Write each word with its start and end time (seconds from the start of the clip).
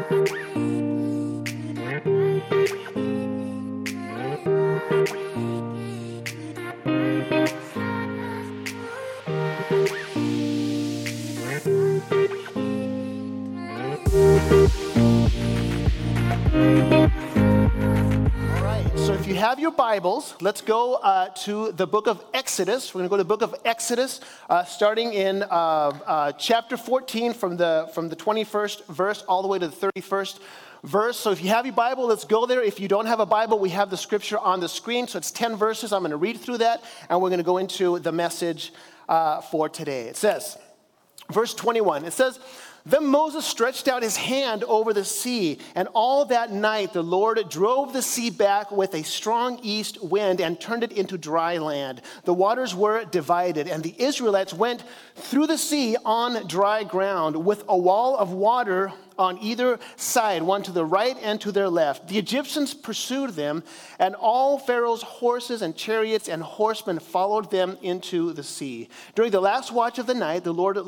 have 0.00 0.10
your 0.10 0.39
Bibles, 19.90 20.36
let's 20.40 20.60
go 20.60 20.94
uh, 20.94 21.30
to 21.30 21.72
the 21.72 21.84
book 21.84 22.06
of 22.06 22.24
Exodus. 22.32 22.94
We're 22.94 23.00
going 23.00 23.08
to 23.08 23.10
go 23.10 23.16
to 23.16 23.24
the 23.24 23.28
book 23.28 23.42
of 23.42 23.56
Exodus, 23.64 24.20
uh, 24.48 24.62
starting 24.62 25.12
in 25.14 25.42
uh, 25.42 25.46
uh 25.50 26.30
chapter 26.30 26.76
14 26.76 27.32
from 27.32 27.56
the, 27.56 27.90
from 27.92 28.08
the 28.08 28.14
21st 28.14 28.86
verse 28.86 29.22
all 29.22 29.42
the 29.42 29.48
way 29.48 29.58
to 29.58 29.66
the 29.66 29.74
31st 29.74 30.38
verse. 30.84 31.18
So 31.18 31.32
if 31.32 31.42
you 31.42 31.48
have 31.48 31.66
your 31.66 31.74
Bible, 31.74 32.06
let's 32.06 32.24
go 32.24 32.46
there. 32.46 32.62
If 32.62 32.78
you 32.78 32.86
don't 32.86 33.06
have 33.06 33.18
a 33.18 33.26
Bible, 33.26 33.58
we 33.58 33.70
have 33.70 33.90
the 33.90 33.96
scripture 33.96 34.38
on 34.38 34.60
the 34.60 34.68
screen. 34.68 35.08
So 35.08 35.18
it's 35.18 35.32
10 35.32 35.56
verses. 35.56 35.92
I'm 35.92 36.02
going 36.02 36.12
to 36.12 36.16
read 36.16 36.38
through 36.38 36.58
that, 36.58 36.84
and 37.08 37.20
we're 37.20 37.30
going 37.30 37.40
to 37.40 37.50
go 37.52 37.58
into 37.58 37.98
the 37.98 38.12
message 38.12 38.72
uh, 39.08 39.40
for 39.40 39.68
today. 39.68 40.02
It 40.02 40.16
says, 40.16 40.56
verse 41.32 41.52
21, 41.52 42.04
it 42.04 42.12
says, 42.12 42.38
then 42.86 43.06
Moses 43.06 43.44
stretched 43.44 43.88
out 43.88 44.02
his 44.02 44.16
hand 44.16 44.64
over 44.64 44.92
the 44.92 45.04
sea, 45.04 45.58
and 45.74 45.88
all 45.94 46.24
that 46.26 46.50
night 46.50 46.92
the 46.92 47.02
Lord 47.02 47.40
drove 47.48 47.92
the 47.92 48.02
sea 48.02 48.30
back 48.30 48.70
with 48.72 48.94
a 48.94 49.02
strong 49.02 49.60
east 49.62 50.02
wind 50.02 50.40
and 50.40 50.60
turned 50.60 50.82
it 50.82 50.92
into 50.92 51.18
dry 51.18 51.58
land. 51.58 52.02
The 52.24 52.34
waters 52.34 52.74
were 52.74 53.04
divided, 53.04 53.68
and 53.68 53.82
the 53.82 53.94
Israelites 53.98 54.54
went 54.54 54.84
through 55.16 55.46
the 55.46 55.58
sea 55.58 55.96
on 56.04 56.46
dry 56.46 56.84
ground 56.84 57.44
with 57.44 57.64
a 57.68 57.76
wall 57.76 58.16
of 58.16 58.32
water 58.32 58.92
on 59.20 59.38
either 59.38 59.78
side, 59.96 60.42
one 60.42 60.62
to 60.62 60.72
the 60.72 60.84
right 60.84 61.16
and 61.22 61.40
to 61.42 61.52
their 61.52 61.68
left. 61.68 62.08
The 62.08 62.18
Egyptians 62.18 62.74
pursued 62.74 63.30
them, 63.30 63.62
and 63.98 64.14
all 64.14 64.58
Pharaoh's 64.58 65.02
horses 65.02 65.62
and 65.62 65.76
chariots 65.76 66.28
and 66.28 66.42
horsemen 66.42 66.98
followed 66.98 67.50
them 67.50 67.76
into 67.82 68.32
the 68.32 68.42
sea. 68.42 68.88
During 69.14 69.30
the 69.30 69.40
last 69.40 69.72
watch 69.72 69.98
of 69.98 70.06
the 70.06 70.14
night, 70.14 70.44
the 70.44 70.54
Lord 70.54 70.78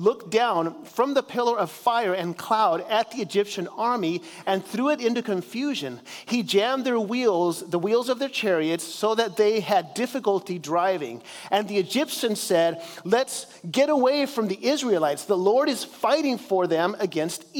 looked 0.00 0.30
down 0.30 0.82
from 0.84 1.12
the 1.12 1.22
pillar 1.22 1.58
of 1.58 1.70
fire 1.70 2.14
and 2.14 2.36
cloud 2.36 2.80
at 2.88 3.10
the 3.10 3.20
Egyptian 3.20 3.68
army 3.68 4.22
and 4.46 4.64
threw 4.64 4.88
it 4.88 5.00
into 5.00 5.22
confusion. 5.22 6.00
He 6.24 6.42
jammed 6.42 6.86
their 6.86 6.98
wheels, 6.98 7.68
the 7.68 7.78
wheels 7.78 8.08
of 8.08 8.18
their 8.18 8.30
chariots, 8.30 8.82
so 8.82 9.14
that 9.14 9.36
they 9.36 9.60
had 9.60 9.92
difficulty 9.92 10.58
driving. 10.58 11.22
And 11.50 11.68
the 11.68 11.76
Egyptians 11.76 12.40
said, 12.40 12.82
Let's 13.04 13.46
get 13.70 13.90
away 13.90 14.24
from 14.24 14.48
the 14.48 14.66
Israelites. 14.66 15.26
The 15.26 15.36
Lord 15.36 15.68
is 15.68 15.84
fighting 15.84 16.38
for 16.38 16.66
them 16.66 16.96
against 16.98 17.44
Egypt. 17.52 17.59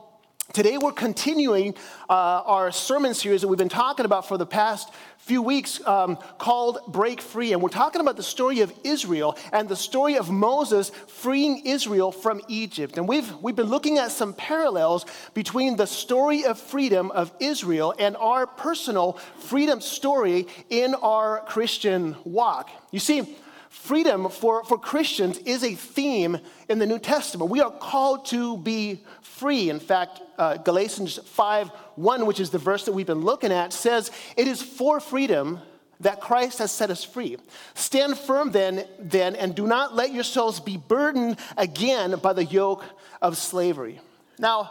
Today, 0.53 0.77
we're 0.77 0.91
continuing 0.91 1.75
uh, 2.09 2.13
our 2.45 2.73
sermon 2.73 3.13
series 3.13 3.39
that 3.39 3.47
we've 3.47 3.57
been 3.57 3.69
talking 3.69 4.05
about 4.05 4.27
for 4.27 4.37
the 4.37 4.45
past 4.45 4.91
few 5.17 5.41
weeks 5.41 5.79
um, 5.87 6.17
called 6.39 6.79
Break 6.89 7.21
Free. 7.21 7.53
And 7.53 7.61
we're 7.61 7.69
talking 7.69 8.01
about 8.01 8.17
the 8.17 8.23
story 8.23 8.59
of 8.59 8.73
Israel 8.83 9.37
and 9.53 9.69
the 9.69 9.77
story 9.77 10.17
of 10.17 10.29
Moses 10.29 10.89
freeing 11.07 11.65
Israel 11.65 12.11
from 12.11 12.41
Egypt. 12.49 12.97
And 12.97 13.07
we've, 13.07 13.33
we've 13.35 13.55
been 13.55 13.69
looking 13.69 13.97
at 13.97 14.11
some 14.11 14.33
parallels 14.33 15.05
between 15.33 15.77
the 15.77 15.87
story 15.87 16.43
of 16.43 16.59
freedom 16.59 17.11
of 17.11 17.31
Israel 17.39 17.93
and 17.97 18.17
our 18.17 18.45
personal 18.45 19.13
freedom 19.39 19.79
story 19.79 20.47
in 20.69 20.95
our 20.95 21.45
Christian 21.45 22.17
walk. 22.25 22.69
You 22.91 22.99
see, 22.99 23.37
freedom 23.71 24.29
for, 24.29 24.65
for 24.65 24.77
Christians 24.77 25.37
is 25.39 25.63
a 25.63 25.73
theme 25.73 26.37
in 26.67 26.77
the 26.77 26.85
New 26.85 26.99
Testament. 26.99 27.49
We 27.49 27.61
are 27.61 27.71
called 27.71 28.25
to 28.27 28.57
be 28.57 29.01
free. 29.21 29.69
In 29.69 29.79
fact, 29.79 30.21
uh, 30.37 30.57
Galatians 30.57 31.17
5 31.17 31.69
1, 31.95 32.25
which 32.25 32.39
is 32.39 32.49
the 32.49 32.57
verse 32.57 32.85
that 32.85 32.91
we've 32.91 33.07
been 33.07 33.21
looking 33.21 33.51
at, 33.51 33.71
says, 33.71 34.11
It 34.35 34.47
is 34.47 34.61
for 34.61 34.99
freedom 34.99 35.59
that 36.01 36.19
Christ 36.19 36.59
has 36.59 36.71
set 36.71 36.89
us 36.89 37.03
free. 37.03 37.37
Stand 37.73 38.17
firm 38.17 38.51
then, 38.51 38.85
then, 38.99 39.35
and 39.35 39.55
do 39.55 39.65
not 39.65 39.95
let 39.95 40.13
yourselves 40.13 40.59
be 40.59 40.75
burdened 40.75 41.37
again 41.57 42.15
by 42.21 42.33
the 42.33 42.43
yoke 42.43 42.83
of 43.21 43.37
slavery. 43.37 44.01
Now, 44.37 44.69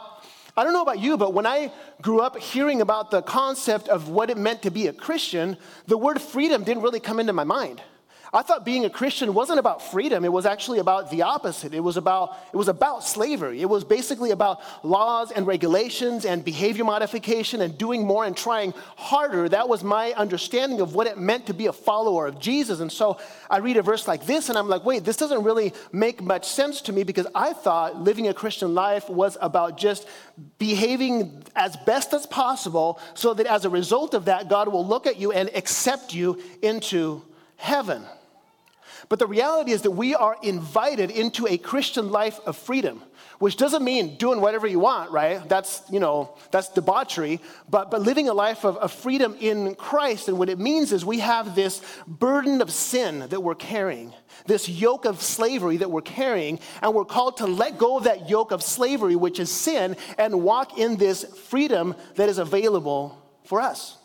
I 0.56 0.64
don't 0.64 0.72
know 0.72 0.82
about 0.82 0.98
you, 0.98 1.16
but 1.16 1.32
when 1.32 1.46
I 1.46 1.72
grew 2.02 2.20
up 2.20 2.36
hearing 2.36 2.82
about 2.82 3.10
the 3.10 3.22
concept 3.22 3.88
of 3.88 4.08
what 4.10 4.28
it 4.28 4.36
meant 4.36 4.62
to 4.62 4.70
be 4.70 4.88
a 4.88 4.92
Christian, 4.92 5.56
the 5.86 5.96
word 5.96 6.20
freedom 6.20 6.64
didn't 6.64 6.82
really 6.82 7.00
come 7.00 7.18
into 7.18 7.32
my 7.32 7.44
mind. 7.44 7.80
I 8.32 8.42
thought 8.42 8.64
being 8.64 8.84
a 8.84 8.90
Christian 8.90 9.34
wasn't 9.34 9.58
about 9.58 9.82
freedom. 9.82 10.24
It 10.24 10.32
was 10.32 10.46
actually 10.46 10.78
about 10.78 11.10
the 11.10 11.22
opposite. 11.22 11.74
It 11.74 11.80
was 11.80 11.96
about, 11.96 12.36
it 12.52 12.56
was 12.56 12.68
about 12.68 13.02
slavery. 13.02 13.60
It 13.60 13.68
was 13.68 13.82
basically 13.82 14.30
about 14.30 14.60
laws 14.84 15.32
and 15.32 15.48
regulations 15.48 16.24
and 16.24 16.44
behavior 16.44 16.84
modification 16.84 17.60
and 17.60 17.76
doing 17.76 18.06
more 18.06 18.24
and 18.24 18.36
trying 18.36 18.72
harder. 18.94 19.48
That 19.48 19.68
was 19.68 19.82
my 19.82 20.12
understanding 20.12 20.80
of 20.80 20.94
what 20.94 21.08
it 21.08 21.18
meant 21.18 21.46
to 21.46 21.54
be 21.54 21.66
a 21.66 21.72
follower 21.72 22.28
of 22.28 22.38
Jesus. 22.38 22.78
And 22.78 22.92
so 22.92 23.18
I 23.50 23.58
read 23.58 23.76
a 23.76 23.82
verse 23.82 24.06
like 24.06 24.26
this 24.26 24.48
and 24.48 24.56
I'm 24.56 24.68
like, 24.68 24.84
wait, 24.84 25.04
this 25.04 25.16
doesn't 25.16 25.42
really 25.42 25.72
make 25.90 26.22
much 26.22 26.46
sense 26.46 26.82
to 26.82 26.92
me 26.92 27.02
because 27.02 27.26
I 27.34 27.52
thought 27.52 28.00
living 28.00 28.28
a 28.28 28.34
Christian 28.34 28.74
life 28.74 29.10
was 29.10 29.38
about 29.40 29.76
just 29.76 30.06
behaving 30.58 31.42
as 31.56 31.76
best 31.78 32.14
as 32.14 32.26
possible 32.26 33.00
so 33.14 33.34
that 33.34 33.46
as 33.46 33.64
a 33.64 33.70
result 33.70 34.14
of 34.14 34.26
that, 34.26 34.48
God 34.48 34.68
will 34.68 34.86
look 34.86 35.08
at 35.08 35.18
you 35.18 35.32
and 35.32 35.50
accept 35.56 36.14
you 36.14 36.40
into 36.62 37.24
heaven. 37.56 38.04
But 39.10 39.18
the 39.18 39.26
reality 39.26 39.72
is 39.72 39.82
that 39.82 39.90
we 39.90 40.14
are 40.14 40.36
invited 40.40 41.10
into 41.10 41.44
a 41.48 41.58
Christian 41.58 42.12
life 42.12 42.38
of 42.46 42.56
freedom, 42.56 43.02
which 43.40 43.56
doesn't 43.56 43.82
mean 43.82 44.14
doing 44.14 44.40
whatever 44.40 44.68
you 44.68 44.78
want, 44.78 45.10
right? 45.10 45.46
That's, 45.48 45.82
you 45.90 45.98
know, 45.98 46.36
that's 46.52 46.68
debauchery, 46.68 47.40
but, 47.68 47.90
but 47.90 48.02
living 48.02 48.28
a 48.28 48.32
life 48.32 48.64
of, 48.64 48.76
of 48.76 48.92
freedom 48.92 49.36
in 49.40 49.74
Christ. 49.74 50.28
And 50.28 50.38
what 50.38 50.48
it 50.48 50.60
means 50.60 50.92
is 50.92 51.04
we 51.04 51.18
have 51.18 51.56
this 51.56 51.82
burden 52.06 52.62
of 52.62 52.70
sin 52.70 53.26
that 53.30 53.42
we're 53.42 53.56
carrying, 53.56 54.14
this 54.46 54.68
yoke 54.68 55.06
of 55.06 55.20
slavery 55.20 55.78
that 55.78 55.90
we're 55.90 56.02
carrying, 56.02 56.60
and 56.80 56.94
we're 56.94 57.04
called 57.04 57.38
to 57.38 57.46
let 57.46 57.78
go 57.78 57.96
of 57.96 58.04
that 58.04 58.30
yoke 58.30 58.52
of 58.52 58.62
slavery, 58.62 59.16
which 59.16 59.40
is 59.40 59.50
sin, 59.50 59.96
and 60.18 60.44
walk 60.44 60.78
in 60.78 60.98
this 60.98 61.24
freedom 61.24 61.96
that 62.14 62.28
is 62.28 62.38
available 62.38 63.20
for 63.42 63.60
us. 63.60 63.98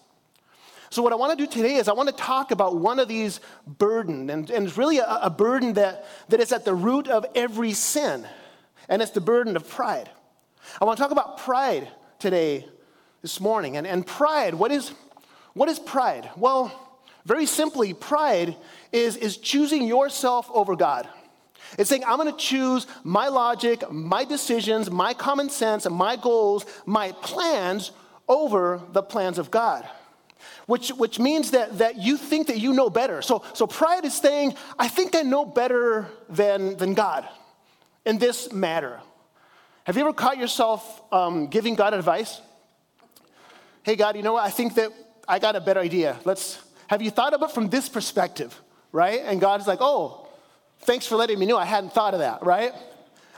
So, 0.96 1.02
what 1.02 1.12
I 1.12 1.18
want 1.18 1.38
to 1.38 1.46
do 1.46 1.52
today 1.52 1.76
is 1.76 1.90
I 1.90 1.92
want 1.92 2.08
to 2.08 2.16
talk 2.16 2.52
about 2.52 2.78
one 2.78 3.00
of 3.00 3.10
these 3.10 3.42
burdens, 3.68 4.32
and, 4.32 4.50
and 4.50 4.66
it's 4.66 4.78
really 4.78 5.00
a, 5.00 5.20
a 5.24 5.30
burden 5.30 5.74
that, 5.74 6.06
that 6.30 6.40
is 6.40 6.54
at 6.54 6.64
the 6.64 6.74
root 6.74 7.10
of 7.10 7.26
every 7.36 7.74
sin, 7.74 8.26
and 8.88 9.02
it's 9.02 9.12
the 9.12 9.20
burden 9.20 9.58
of 9.58 9.68
pride. 9.68 10.10
I 10.80 10.86
want 10.86 10.96
to 10.96 11.04
talk 11.04 11.12
about 11.12 11.40
pride 11.40 11.90
today, 12.18 12.66
this 13.22 13.42
morning. 13.42 13.76
And, 13.76 13.86
and 13.86 14.08
pride, 14.08 14.54
what 14.54 14.72
is, 14.72 14.94
what 15.54 15.68
is 15.68 15.80
pride? 15.80 16.30
Well, 16.38 16.72
very 17.26 17.46
simply, 17.46 17.94
pride 17.94 18.56
is, 18.94 19.18
is 19.18 19.36
choosing 19.36 19.86
yourself 19.86 20.50
over 20.54 20.78
God. 20.78 21.10
It's 21.78 21.90
saying, 21.90 22.06
I'm 22.06 22.20
going 22.20 22.32
to 22.32 22.38
choose 22.38 22.88
my 23.04 23.28
logic, 23.28 23.92
my 23.92 24.24
decisions, 24.24 24.90
my 24.90 25.14
common 25.14 25.50
sense, 25.50 25.90
my 25.90 26.16
goals, 26.16 26.66
my 26.86 27.12
plans 27.12 27.92
over 28.30 28.82
the 28.94 29.04
plans 29.04 29.38
of 29.38 29.52
God 29.52 29.86
which, 30.66 30.90
which 30.90 31.20
means 31.20 31.52
that, 31.52 31.78
that 31.78 31.98
you 31.98 32.18
think 32.18 32.48
that 32.48 32.58
you 32.58 32.74
know 32.74 32.90
better. 32.90 33.22
So, 33.22 33.44
so 33.54 33.68
pride 33.68 34.06
is 34.06 34.14
saying, 34.14 34.56
I 34.80 34.88
think 34.88 35.16
I 35.16 35.22
know 35.22 35.46
better 35.46 36.08
than, 36.30 36.78
than 36.78 36.94
God 36.94 37.28
in 38.06 38.18
this 38.18 38.52
matter. 38.52 39.00
Have 39.84 39.96
you 39.96 40.02
ever 40.02 40.14
caught 40.14 40.38
yourself 40.38 41.02
um, 41.12 41.48
giving 41.48 41.76
God 41.76 41.94
advice? 41.94 42.42
Hey, 43.84 43.96
God, 43.96 44.16
you 44.16 44.24
know 44.24 44.34
what? 44.34 44.44
I 44.44 44.50
think 44.50 44.76
that 44.76 44.92
I 45.28 45.38
got 45.38 45.56
a 45.56 45.62
better 45.62 45.80
idea. 45.80 46.20
Let's, 46.26 46.60
have 46.88 47.02
you 47.02 47.12
thought 47.12 47.34
of 47.34 47.44
it 47.44 47.52
from 47.52 47.70
this 47.70 47.88
perspective, 47.88 48.60
right? 48.92 49.22
And 49.24 49.40
God's 49.40 49.68
like, 49.68 49.80
oh, 49.82 50.28
thanks 50.80 51.06
for 51.06 51.16
letting 51.16 51.38
me 51.38 51.46
know. 51.46 51.58
I 51.58 51.66
hadn't 51.66 51.94
thought 51.94 52.14
of 52.14 52.22
that, 52.22 52.44
right? 52.44 52.74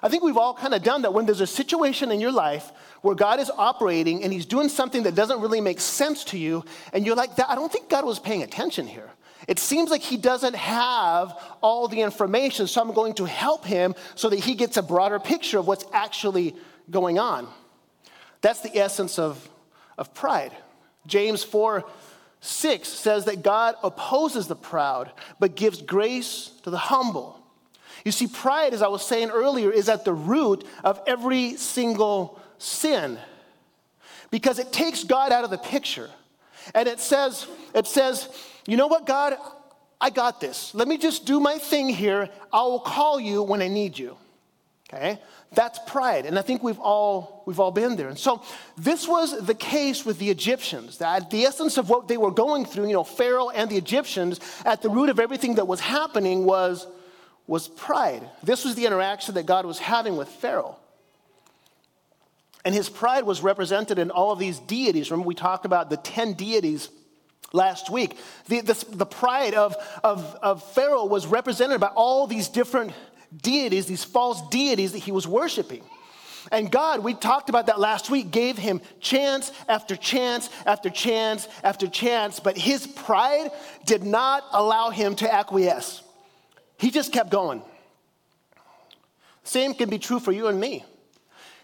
I 0.01 0.09
think 0.09 0.23
we've 0.23 0.37
all 0.37 0.53
kind 0.53 0.73
of 0.73 0.83
done 0.83 1.01
that 1.03 1.13
when 1.13 1.25
there's 1.25 1.41
a 1.41 1.47
situation 1.47 2.11
in 2.11 2.21
your 2.21 2.31
life 2.31 2.71
where 3.01 3.15
God 3.15 3.39
is 3.39 3.51
operating 3.57 4.23
and 4.23 4.31
he's 4.31 4.45
doing 4.45 4.69
something 4.69 5.03
that 5.03 5.15
doesn't 5.15 5.41
really 5.41 5.61
make 5.61 5.79
sense 5.79 6.23
to 6.25 6.37
you, 6.37 6.63
and 6.93 7.05
you're 7.05 7.15
like, 7.15 7.31
I 7.39 7.55
don't 7.55 7.71
think 7.71 7.89
God 7.89 8.05
was 8.05 8.19
paying 8.19 8.43
attention 8.43 8.85
here. 8.85 9.09
It 9.47 9.59
seems 9.59 9.89
like 9.89 10.01
he 10.01 10.17
doesn't 10.17 10.55
have 10.55 11.39
all 11.61 11.87
the 11.87 12.01
information, 12.01 12.67
so 12.67 12.81
I'm 12.81 12.93
going 12.93 13.13
to 13.15 13.25
help 13.25 13.65
him 13.65 13.95
so 14.15 14.29
that 14.29 14.39
he 14.39 14.55
gets 14.55 14.77
a 14.77 14.81
broader 14.81 15.19
picture 15.19 15.59
of 15.59 15.67
what's 15.67 15.85
actually 15.93 16.55
going 16.91 17.17
on. 17.17 17.47
That's 18.41 18.61
the 18.61 18.77
essence 18.77 19.17
of, 19.17 19.47
of 19.97 20.13
pride. 20.13 20.51
James 21.05 21.43
4 21.43 21.85
6 22.39 22.87
says 22.87 23.25
that 23.25 23.41
God 23.41 23.75
opposes 23.83 24.47
the 24.47 24.55
proud, 24.55 25.11
but 25.39 25.55
gives 25.55 25.81
grace 25.81 26.51
to 26.63 26.69
the 26.69 26.77
humble. 26.77 27.36
You 28.07 28.13
see, 28.13 28.27
pride, 28.27 28.73
as 28.73 28.81
I 28.81 28.87
was 28.87 29.05
saying 29.05 29.31
earlier, 29.31 29.69
is 29.69 29.89
at 29.89 30.05
the 30.05 30.13
root 30.13 30.65
of 30.81 31.01
every 31.05 31.57
single 31.57 32.39
sin 32.57 33.19
because 34.31 34.59
it 34.59 34.71
takes 34.71 35.03
God 35.03 35.33
out 35.33 35.43
of 35.43 35.49
the 35.49 35.57
picture. 35.57 36.09
And 36.73 36.87
it 36.87 37.01
says, 37.01 37.47
it 37.75 37.85
says, 37.85 38.29
you 38.65 38.77
know 38.77 38.87
what, 38.87 39.05
God, 39.05 39.35
I 39.99 40.09
got 40.09 40.39
this. 40.39 40.73
Let 40.73 40.87
me 40.87 40.97
just 40.97 41.25
do 41.25 41.41
my 41.41 41.57
thing 41.57 41.89
here. 41.89 42.29
I 42.53 42.61
will 42.61 42.79
call 42.79 43.19
you 43.19 43.43
when 43.43 43.61
I 43.61 43.67
need 43.67 43.99
you. 43.99 44.15
Okay? 44.87 45.19
That's 45.51 45.77
pride. 45.85 46.25
And 46.25 46.39
I 46.39 46.43
think 46.43 46.63
we've 46.63 46.79
all, 46.79 47.43
we've 47.45 47.59
all 47.59 47.71
been 47.71 47.97
there. 47.97 48.07
And 48.07 48.17
so 48.17 48.41
this 48.77 49.05
was 49.05 49.45
the 49.45 49.53
case 49.53 50.05
with 50.05 50.17
the 50.17 50.29
Egyptians. 50.29 50.99
That 50.99 51.29
the 51.29 51.43
essence 51.43 51.77
of 51.77 51.89
what 51.89 52.07
they 52.07 52.15
were 52.15 52.31
going 52.31 52.63
through, 52.63 52.87
you 52.87 52.93
know, 52.93 53.03
Pharaoh 53.03 53.49
and 53.49 53.69
the 53.69 53.75
Egyptians, 53.75 54.39
at 54.63 54.81
the 54.81 54.89
root 54.89 55.09
of 55.09 55.19
everything 55.19 55.55
that 55.55 55.67
was 55.67 55.81
happening 55.81 56.45
was, 56.45 56.87
was 57.47 57.67
pride. 57.67 58.29
This 58.43 58.65
was 58.65 58.75
the 58.75 58.85
interaction 58.85 59.35
that 59.35 59.45
God 59.45 59.65
was 59.65 59.79
having 59.79 60.17
with 60.17 60.27
Pharaoh. 60.27 60.77
And 62.65 62.75
his 62.75 62.89
pride 62.89 63.23
was 63.23 63.41
represented 63.41 63.97
in 63.97 64.11
all 64.11 64.33
of 64.33 64.39
these 64.39 64.59
deities. 64.59 65.09
Remember, 65.09 65.27
we 65.27 65.35
talked 65.35 65.65
about 65.65 65.89
the 65.89 65.95
10 65.95 66.33
deities 66.33 66.89
last 67.53 67.89
week. 67.89 68.17
The, 68.47 68.59
the, 68.59 68.85
the 68.91 69.05
pride 69.05 69.53
of, 69.53 69.75
of, 70.03 70.37
of 70.41 70.63
Pharaoh 70.73 71.05
was 71.05 71.25
represented 71.25 71.79
by 71.79 71.87
all 71.87 72.27
these 72.27 72.49
different 72.49 72.91
deities, 73.41 73.85
these 73.85 74.03
false 74.03 74.41
deities 74.49 74.91
that 74.91 74.99
he 74.99 75.13
was 75.13 75.25
worshiping. 75.25 75.83
And 76.51 76.71
God, 76.71 77.03
we 77.03 77.13
talked 77.13 77.49
about 77.49 77.67
that 77.67 77.79
last 77.79 78.09
week, 78.09 78.31
gave 78.31 78.57
him 78.57 78.81
chance 78.99 79.51
after 79.67 79.95
chance 79.95 80.49
after 80.65 80.89
chance 80.89 81.47
after 81.63 81.87
chance, 81.87 82.39
but 82.39 82.57
his 82.57 82.87
pride 82.87 83.51
did 83.85 84.03
not 84.03 84.43
allow 84.51 84.89
him 84.89 85.15
to 85.15 85.33
acquiesce. 85.33 86.01
He 86.77 86.91
just 86.91 87.11
kept 87.11 87.29
going. 87.29 87.61
Same 89.43 89.73
can 89.73 89.89
be 89.89 89.97
true 89.97 90.19
for 90.19 90.31
you 90.31 90.47
and 90.47 90.59
me. 90.59 90.83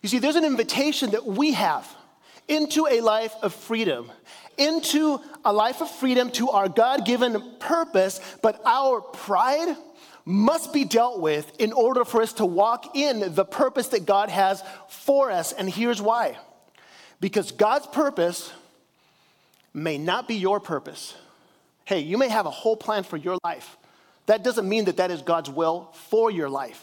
You 0.01 0.09
see, 0.09 0.19
there's 0.19 0.35
an 0.35 0.45
invitation 0.45 1.11
that 1.11 1.25
we 1.25 1.53
have 1.53 1.87
into 2.47 2.87
a 2.89 3.01
life 3.01 3.33
of 3.41 3.53
freedom, 3.53 4.11
into 4.57 5.19
a 5.45 5.53
life 5.53 5.81
of 5.81 5.89
freedom 5.89 6.29
to 6.31 6.49
our 6.49 6.67
God 6.67 7.05
given 7.05 7.41
purpose, 7.59 8.19
but 8.41 8.61
our 8.65 9.01
pride 9.01 9.75
must 10.25 10.73
be 10.73 10.85
dealt 10.85 11.19
with 11.19 11.51
in 11.59 11.73
order 11.73 12.05
for 12.05 12.21
us 12.21 12.33
to 12.33 12.45
walk 12.45 12.95
in 12.95 13.33
the 13.33 13.45
purpose 13.45 13.89
that 13.89 14.05
God 14.05 14.29
has 14.29 14.63
for 14.89 15.31
us. 15.31 15.51
And 15.51 15.69
here's 15.69 16.01
why 16.01 16.37
because 17.19 17.53
God's 17.53 17.87
purpose 17.87 18.51
may 19.73 19.97
not 19.97 20.27
be 20.27 20.35
your 20.35 20.59
purpose. 20.59 21.15
Hey, 21.85 21.99
you 21.99 22.17
may 22.17 22.27
have 22.27 22.45
a 22.45 22.51
whole 22.51 22.75
plan 22.75 23.03
for 23.03 23.15
your 23.15 23.37
life. 23.45 23.77
That 24.25 24.43
doesn't 24.43 24.67
mean 24.67 24.85
that 24.85 24.97
that 24.97 25.11
is 25.11 25.21
God's 25.21 25.49
will 25.49 25.89
for 26.09 26.31
your 26.31 26.49
life. 26.49 26.81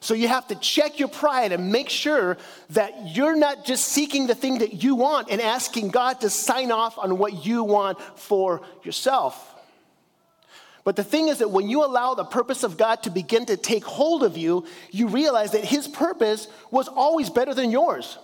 So 0.00 0.12
you 0.12 0.28
have 0.28 0.46
to 0.48 0.54
check 0.56 0.98
your 0.98 1.08
pride 1.08 1.52
and 1.52 1.72
make 1.72 1.88
sure 1.88 2.36
that 2.70 3.16
you're 3.16 3.36
not 3.36 3.64
just 3.64 3.86
seeking 3.86 4.26
the 4.26 4.34
thing 4.34 4.58
that 4.58 4.82
you 4.82 4.96
want 4.96 5.30
and 5.30 5.40
asking 5.40 5.88
God 5.88 6.20
to 6.20 6.30
sign 6.30 6.70
off 6.70 6.98
on 6.98 7.16
what 7.16 7.46
you 7.46 7.64
want 7.64 8.00
for 8.18 8.60
yourself. 8.82 9.50
But 10.84 10.96
the 10.96 11.04
thing 11.04 11.28
is 11.28 11.38
that 11.38 11.50
when 11.50 11.70
you 11.70 11.82
allow 11.84 12.14
the 12.14 12.24
purpose 12.24 12.62
of 12.62 12.76
God 12.76 13.02
to 13.04 13.10
begin 13.10 13.46
to 13.46 13.56
take 13.56 13.84
hold 13.84 14.22
of 14.22 14.36
you, 14.36 14.66
you 14.90 15.08
realize 15.08 15.52
that 15.52 15.64
His 15.64 15.88
purpose 15.88 16.48
was 16.70 16.88
always 16.88 17.30
better 17.30 17.54
than 17.54 17.70
yours. 17.70 18.18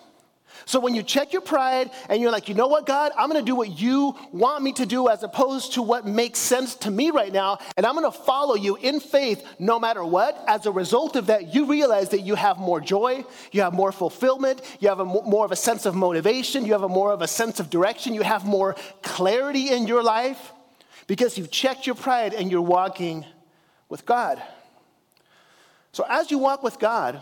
So 0.66 0.80
when 0.80 0.94
you 0.94 1.02
check 1.02 1.32
your 1.32 1.42
pride 1.42 1.90
and 2.08 2.20
you're 2.20 2.30
like, 2.30 2.48
you 2.48 2.54
know 2.54 2.66
what, 2.66 2.86
God, 2.86 3.12
I'm 3.16 3.28
gonna 3.28 3.42
do 3.42 3.54
what 3.54 3.78
you 3.78 4.14
want 4.32 4.62
me 4.62 4.72
to 4.74 4.86
do 4.86 5.08
as 5.08 5.22
opposed 5.22 5.74
to 5.74 5.82
what 5.82 6.06
makes 6.06 6.38
sense 6.38 6.74
to 6.76 6.90
me 6.90 7.10
right 7.10 7.32
now, 7.32 7.58
and 7.76 7.86
I'm 7.86 7.94
gonna 7.94 8.12
follow 8.12 8.54
you 8.54 8.76
in 8.76 9.00
faith 9.00 9.44
no 9.58 9.78
matter 9.78 10.04
what. 10.04 10.42
As 10.46 10.66
a 10.66 10.70
result 10.70 11.16
of 11.16 11.26
that, 11.26 11.54
you 11.54 11.66
realize 11.66 12.10
that 12.10 12.20
you 12.20 12.34
have 12.34 12.58
more 12.58 12.80
joy, 12.80 13.24
you 13.52 13.62
have 13.62 13.72
more 13.72 13.92
fulfillment, 13.92 14.62
you 14.80 14.88
have 14.88 15.00
a 15.00 15.04
more 15.04 15.44
of 15.44 15.52
a 15.52 15.56
sense 15.56 15.86
of 15.86 15.94
motivation, 15.94 16.64
you 16.64 16.72
have 16.72 16.82
a 16.82 16.88
more 16.88 17.12
of 17.12 17.22
a 17.22 17.28
sense 17.28 17.60
of 17.60 17.70
direction, 17.70 18.14
you 18.14 18.22
have 18.22 18.44
more 18.44 18.76
clarity 19.02 19.70
in 19.70 19.86
your 19.86 20.02
life 20.02 20.52
because 21.06 21.36
you've 21.36 21.50
checked 21.50 21.86
your 21.86 21.96
pride 21.96 22.34
and 22.34 22.50
you're 22.50 22.62
walking 22.62 23.24
with 23.88 24.06
God. 24.06 24.40
So 25.92 26.04
as 26.08 26.30
you 26.30 26.38
walk 26.38 26.62
with 26.62 26.78
God, 26.78 27.20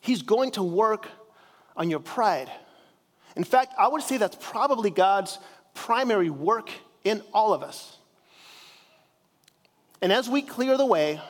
He's 0.00 0.22
going 0.22 0.50
to 0.52 0.62
work 0.62 1.08
on 1.80 1.88
your 1.88 1.98
pride. 1.98 2.50
In 3.36 3.42
fact, 3.42 3.72
I 3.78 3.88
would 3.88 4.02
say 4.02 4.18
that's 4.18 4.36
probably 4.38 4.90
God's 4.90 5.38
primary 5.72 6.28
work 6.28 6.70
in 7.04 7.22
all 7.32 7.54
of 7.54 7.62
us. 7.62 7.96
And 10.02 10.12
as 10.12 10.28
we 10.28 10.42
clear 10.42 10.76
the 10.76 10.84
way, 10.84 11.22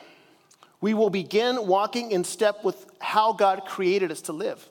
we 0.81 0.93
will 0.93 1.09
begin 1.09 1.67
walking 1.67 2.11
in 2.11 2.25
step 2.25 2.65
with 2.65 2.85
how 2.99 3.31
God 3.31 3.63
created 3.65 4.11
us 4.11 4.23
to 4.23 4.33
live. 4.33 4.67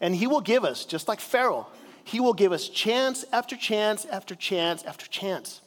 And 0.00 0.12
He 0.12 0.26
will 0.26 0.40
give 0.40 0.64
us, 0.64 0.84
just 0.86 1.06
like 1.06 1.20
Pharaoh, 1.20 1.68
He 2.02 2.18
will 2.18 2.34
give 2.34 2.50
us 2.50 2.68
chance 2.68 3.24
after 3.32 3.56
chance 3.56 4.04
after 4.06 4.34
chance 4.34 4.82
after 4.82 5.06
chance. 5.06 5.60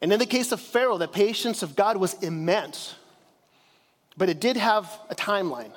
And 0.00 0.12
in 0.12 0.18
the 0.18 0.26
case 0.26 0.50
of 0.50 0.60
Pharaoh, 0.60 0.98
the 0.98 1.06
patience 1.06 1.62
of 1.62 1.76
God 1.76 1.96
was 1.96 2.14
immense, 2.14 2.96
but 4.16 4.28
it 4.28 4.40
did 4.40 4.56
have 4.56 4.90
a 5.10 5.14
timeline. 5.14 5.70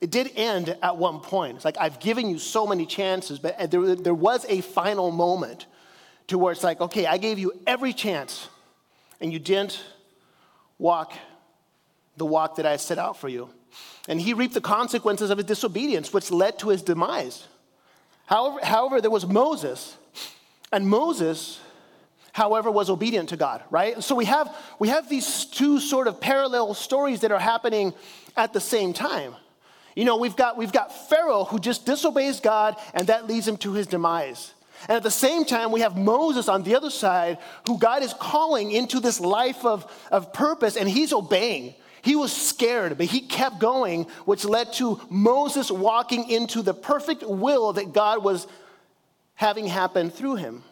It 0.00 0.10
did 0.10 0.32
end 0.34 0.76
at 0.82 0.96
one 0.96 1.20
point. 1.20 1.56
It's 1.56 1.64
like, 1.64 1.76
I've 1.78 2.00
given 2.00 2.28
you 2.30 2.38
so 2.38 2.66
many 2.66 2.86
chances, 2.86 3.38
but 3.38 3.58
uh, 3.60 3.66
there, 3.66 3.94
there 3.94 4.14
was 4.14 4.46
a 4.48 4.62
final 4.62 5.10
moment 5.10 5.66
to 6.28 6.38
where 6.38 6.52
it's 6.52 6.64
like, 6.64 6.80
okay, 6.80 7.06
I 7.06 7.18
gave 7.18 7.38
you 7.38 7.52
every 7.66 7.92
chance, 7.92 8.48
and 9.20 9.32
you 9.32 9.38
didn't 9.38 9.82
walk 10.78 11.12
the 12.16 12.24
walk 12.24 12.56
that 12.56 12.66
I 12.66 12.76
set 12.76 12.98
out 12.98 13.16
for 13.18 13.28
you. 13.28 13.50
And 14.08 14.20
he 14.20 14.32
reaped 14.32 14.54
the 14.54 14.60
consequences 14.60 15.30
of 15.30 15.38
his 15.38 15.46
disobedience, 15.46 16.12
which 16.12 16.30
led 16.30 16.58
to 16.60 16.68
his 16.68 16.82
demise. 16.82 17.46
However, 18.26 18.64
however 18.64 19.00
there 19.00 19.10
was 19.10 19.26
Moses, 19.26 19.96
and 20.72 20.88
Moses, 20.88 21.60
however, 22.32 22.70
was 22.70 22.88
obedient 22.88 23.30
to 23.30 23.36
God, 23.36 23.62
right? 23.70 24.02
So 24.02 24.14
we 24.14 24.24
have, 24.26 24.54
we 24.78 24.88
have 24.88 25.08
these 25.08 25.44
two 25.44 25.80
sort 25.80 26.06
of 26.06 26.20
parallel 26.20 26.74
stories 26.74 27.20
that 27.20 27.32
are 27.32 27.40
happening 27.40 27.92
at 28.36 28.52
the 28.52 28.60
same 28.60 28.92
time. 28.92 29.34
You 29.94 30.04
know, 30.04 30.16
we've 30.16 30.36
got, 30.36 30.56
we've 30.56 30.72
got 30.72 31.08
Pharaoh 31.08 31.44
who 31.44 31.58
just 31.58 31.86
disobeys 31.86 32.40
God, 32.40 32.76
and 32.94 33.08
that 33.08 33.26
leads 33.26 33.46
him 33.46 33.56
to 33.58 33.72
his 33.72 33.86
demise. 33.86 34.54
And 34.88 34.96
at 34.96 35.02
the 35.02 35.10
same 35.10 35.44
time, 35.44 35.72
we 35.72 35.80
have 35.80 35.96
Moses 35.96 36.48
on 36.48 36.62
the 36.62 36.74
other 36.74 36.90
side, 36.90 37.38
who 37.66 37.78
God 37.78 38.02
is 38.02 38.14
calling 38.14 38.70
into 38.70 39.00
this 39.00 39.20
life 39.20 39.64
of, 39.64 39.90
of 40.10 40.32
purpose, 40.32 40.76
and 40.76 40.88
he's 40.88 41.12
obeying. 41.12 41.74
He 42.02 42.16
was 42.16 42.32
scared, 42.32 42.96
but 42.96 43.06
he 43.06 43.20
kept 43.20 43.58
going, 43.58 44.04
which 44.24 44.44
led 44.44 44.72
to 44.74 45.00
Moses 45.10 45.70
walking 45.70 46.30
into 46.30 46.62
the 46.62 46.72
perfect 46.72 47.22
will 47.22 47.74
that 47.74 47.92
God 47.92 48.24
was 48.24 48.46
having 49.34 49.66
happen 49.66 50.10
through 50.10 50.36
him. 50.36 50.62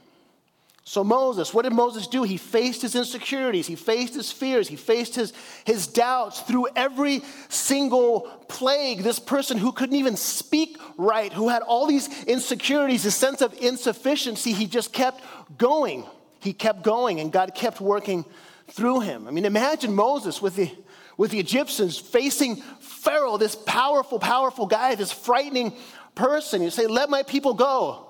So, 0.88 1.04
Moses, 1.04 1.52
what 1.52 1.64
did 1.64 1.74
Moses 1.74 2.06
do? 2.06 2.22
He 2.22 2.38
faced 2.38 2.80
his 2.80 2.94
insecurities, 2.94 3.66
he 3.66 3.76
faced 3.76 4.14
his 4.14 4.32
fears, 4.32 4.68
he 4.68 4.76
faced 4.76 5.16
his, 5.16 5.34
his 5.66 5.86
doubts 5.86 6.40
through 6.40 6.68
every 6.74 7.20
single 7.50 8.22
plague. 8.48 9.02
This 9.02 9.18
person 9.18 9.58
who 9.58 9.70
couldn't 9.70 9.96
even 9.96 10.16
speak 10.16 10.80
right, 10.96 11.30
who 11.30 11.50
had 11.50 11.60
all 11.60 11.86
these 11.86 12.24
insecurities, 12.24 13.04
a 13.04 13.10
sense 13.10 13.42
of 13.42 13.52
insufficiency, 13.60 14.54
he 14.54 14.66
just 14.66 14.94
kept 14.94 15.22
going. 15.58 16.06
He 16.40 16.54
kept 16.54 16.84
going, 16.84 17.20
and 17.20 17.30
God 17.30 17.54
kept 17.54 17.82
working 17.82 18.24
through 18.68 19.00
him. 19.00 19.28
I 19.28 19.30
mean, 19.30 19.44
imagine 19.44 19.92
Moses 19.92 20.40
with 20.40 20.56
the, 20.56 20.70
with 21.18 21.32
the 21.32 21.38
Egyptians 21.38 21.98
facing 21.98 22.56
Pharaoh, 22.80 23.36
this 23.36 23.54
powerful, 23.54 24.18
powerful 24.18 24.64
guy, 24.64 24.94
this 24.94 25.12
frightening 25.12 25.74
person. 26.14 26.62
You 26.62 26.70
say, 26.70 26.86
Let 26.86 27.10
my 27.10 27.24
people 27.24 27.52
go. 27.52 28.06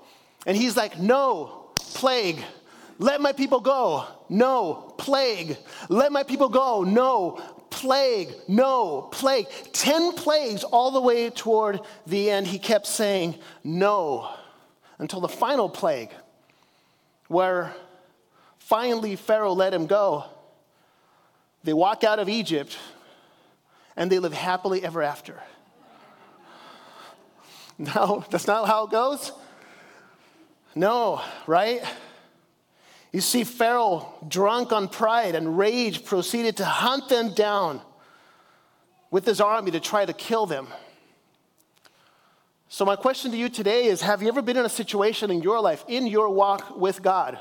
And 0.47 0.57
he's 0.57 0.77
like, 0.77 0.97
No, 0.97 1.73
plague 1.75 2.39
let 2.99 3.21
my 3.21 3.33
people 3.33 3.61
go. 3.61 4.05
No, 4.29 4.95
plague. 4.99 5.57
Let 5.89 6.11
my 6.11 6.25
people 6.25 6.49
go. 6.49 6.83
No, 6.83 7.41
plague. 7.71 8.35
No, 8.49 9.03
plague. 9.13 9.47
Ten 9.73 10.13
plagues 10.13 10.65
all 10.65 10.91
the 10.91 11.01
way 11.01 11.31
toward 11.31 11.81
the 12.07 12.31
end. 12.31 12.47
He 12.47 12.59
kept 12.59 12.87
saying 12.87 13.37
no 13.63 14.29
until 14.99 15.21
the 15.21 15.29
final 15.29 15.69
plague, 15.69 16.11
where 17.29 17.73
finally 18.59 19.15
Pharaoh 19.15 19.53
let 19.53 19.73
him 19.73 19.87
go. 19.87 20.25
They 21.63 21.73
walk 21.73 22.03
out 22.03 22.19
of 22.19 22.29
Egypt 22.29 22.77
and 23.97 24.11
they 24.11 24.19
live 24.19 24.33
happily 24.33 24.85
ever 24.85 25.03
after. 25.03 25.41
No, 27.81 28.25
that's 28.29 28.49
not 28.49 28.67
how 28.67 28.87
it 28.87 28.91
goes. 28.91 29.31
No, 30.75 31.23
right? 31.47 31.81
You 33.13 33.21
see, 33.21 33.45
Pharaoh, 33.45 34.07
drunk 34.27 34.73
on 34.73 34.89
pride 34.89 35.35
and 35.35 35.57
rage, 35.57 36.05
proceeded 36.05 36.59
to 36.59 36.65
hunt 36.65 37.09
them 37.09 37.33
down 37.33 37.81
with 39.11 39.25
his 39.25 39.41
army 39.41 39.71
to 39.71 39.81
try 39.81 40.05
to 40.05 40.13
kill 40.13 40.45
them. 40.45 40.69
So, 42.69 42.85
my 42.85 42.97
question 42.97 43.31
to 43.31 43.37
you 43.37 43.49
today 43.49 43.87
is 43.87 44.03
Have 44.03 44.21
you 44.21 44.29
ever 44.29 44.43
been 44.43 44.59
in 44.59 44.67
a 44.67 44.71
situation 44.71 45.31
in 45.31 45.41
your 45.41 45.61
life, 45.61 45.85
in 45.89 46.07
your 46.07 46.29
walk 46.29 46.77
with 46.77 47.01
God, 47.01 47.39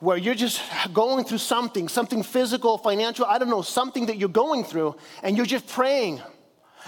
where 0.00 0.16
you're 0.16 0.34
just 0.34 0.60
going 0.92 1.24
through 1.24 1.38
something, 1.38 1.86
something 1.86 2.24
physical, 2.24 2.78
financial, 2.78 3.26
I 3.26 3.38
don't 3.38 3.50
know, 3.50 3.62
something 3.62 4.06
that 4.06 4.16
you're 4.16 4.28
going 4.28 4.64
through, 4.64 4.96
and 5.22 5.36
you're 5.36 5.46
just 5.46 5.68
praying, 5.68 6.20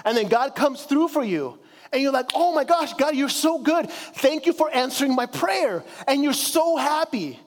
and 0.05 0.17
then 0.17 0.27
God 0.27 0.57
comes 0.57 0.83
through 0.83 1.09
for 1.09 1.23
you? 1.23 1.61
And 1.93 2.03
you're 2.03 2.13
like, 2.13 2.31
oh 2.35 2.53
my 2.53 2.63
gosh, 2.65 2.93
God, 2.95 3.17
you're 3.17 3.29
so 3.29 3.59
good. 3.59 3.91
Thank 3.91 4.47
you 4.47 4.53
for 4.53 4.73
answering 4.73 5.15
my 5.15 5.27
prayer. 5.27 5.83
And 6.07 6.23
you're 6.23 6.33
so 6.33 6.77
happy. 6.77 7.41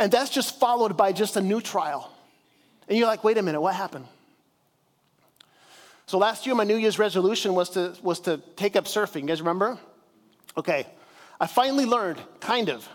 And 0.00 0.10
that's 0.10 0.30
just 0.30 0.58
followed 0.58 0.96
by 0.96 1.12
just 1.12 1.36
a 1.36 1.42
new 1.42 1.60
trial. 1.60 2.10
And 2.88 2.96
you're 2.96 3.06
like, 3.06 3.22
wait 3.22 3.36
a 3.36 3.42
minute, 3.42 3.60
what 3.60 3.74
happened? 3.74 4.06
So 6.06 6.16
last 6.16 6.46
year, 6.46 6.54
my 6.54 6.64
New 6.64 6.76
Year's 6.76 6.98
resolution 6.98 7.54
was 7.54 7.68
to, 7.70 7.94
was 8.02 8.18
to 8.20 8.38
take 8.56 8.76
up 8.76 8.86
surfing. 8.86 9.20
You 9.20 9.26
guys 9.28 9.42
remember? 9.42 9.78
Okay. 10.56 10.86
I 11.38 11.46
finally 11.46 11.84
learned, 11.84 12.18
kind 12.40 12.70
of. 12.70 12.88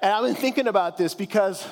And 0.00 0.10
I've 0.10 0.24
been 0.24 0.34
thinking 0.34 0.66
about 0.66 0.96
this 0.96 1.12
because 1.12 1.68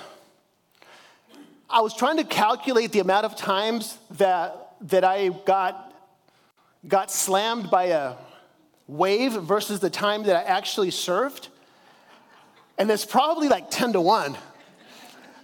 I 1.71 1.81
was 1.81 1.97
trying 1.97 2.19
to 2.19 2.25
calculate 2.25 2.93
the 2.93 3.01
amount 3.01 3.25
of 3.25 3.37
times 3.37 3.97
that, 4.19 4.75
that 4.83 5.03
I 5.03 5.31
got, 5.31 5.95
got 6.87 7.11
slammed 7.11 7.71
by 7.71 7.85
a 7.85 8.17
wave 8.87 9.33
versus 9.33 9.81
the 9.81 9.91
time 9.91 10.25
that 10.25 10.37
I 10.37 10.43
actually 10.43 10.91
surfed. 10.91 11.49
And 12.81 12.91
it's 12.91 13.05
probably 13.05 13.49
like 13.49 13.71
10 13.71 13.93
to 13.93 14.01
1. 14.01 14.39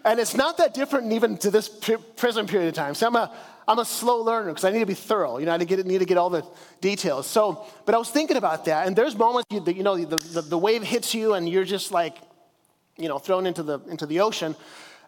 And 0.07 0.19
it's 0.19 0.35
not 0.35 0.57
that 0.57 0.73
different 0.73 1.12
even 1.12 1.37
to 1.38 1.50
this 1.50 1.69
present 1.69 2.49
period 2.49 2.69
of 2.69 2.75
time. 2.75 2.95
So 2.95 3.07
I'm 3.07 3.14
a, 3.14 3.31
I'm 3.69 3.78
a 3.78 3.85
slow 3.85 4.23
learner 4.23 4.49
because 4.49 4.64
I 4.64 4.71
need 4.71 4.78
to 4.78 4.87
be 4.87 4.95
thorough. 4.95 5.37
You 5.37 5.45
know, 5.45 5.52
I 5.52 5.59
need 5.59 5.69
to, 5.69 5.76
get, 5.76 5.87
need 5.87 5.99
to 5.99 6.07
get 6.07 6.16
all 6.16 6.31
the 6.31 6.47
details. 6.81 7.26
So, 7.26 7.66
but 7.85 7.95
I 7.95 7.99
was 7.99 8.09
thinking 8.09 8.38
about 8.38 8.64
that, 8.64 8.87
and 8.87 8.97
there's 8.97 9.19
moments 9.19 9.49
you, 9.50 9.62
you 9.71 9.83
know 9.83 10.02
the, 10.02 10.16
the, 10.16 10.40
the 10.40 10.57
wave 10.57 10.83
hits 10.83 11.12
you, 11.12 11.35
and 11.35 11.47
you're 11.47 11.66
just 11.66 11.93
like, 11.93 12.16
you 12.97 13.07
know, 13.07 13.19
thrown 13.19 13.45
into 13.45 13.62
the 13.62 13.81
into 13.81 14.07
the 14.07 14.21
ocean, 14.21 14.57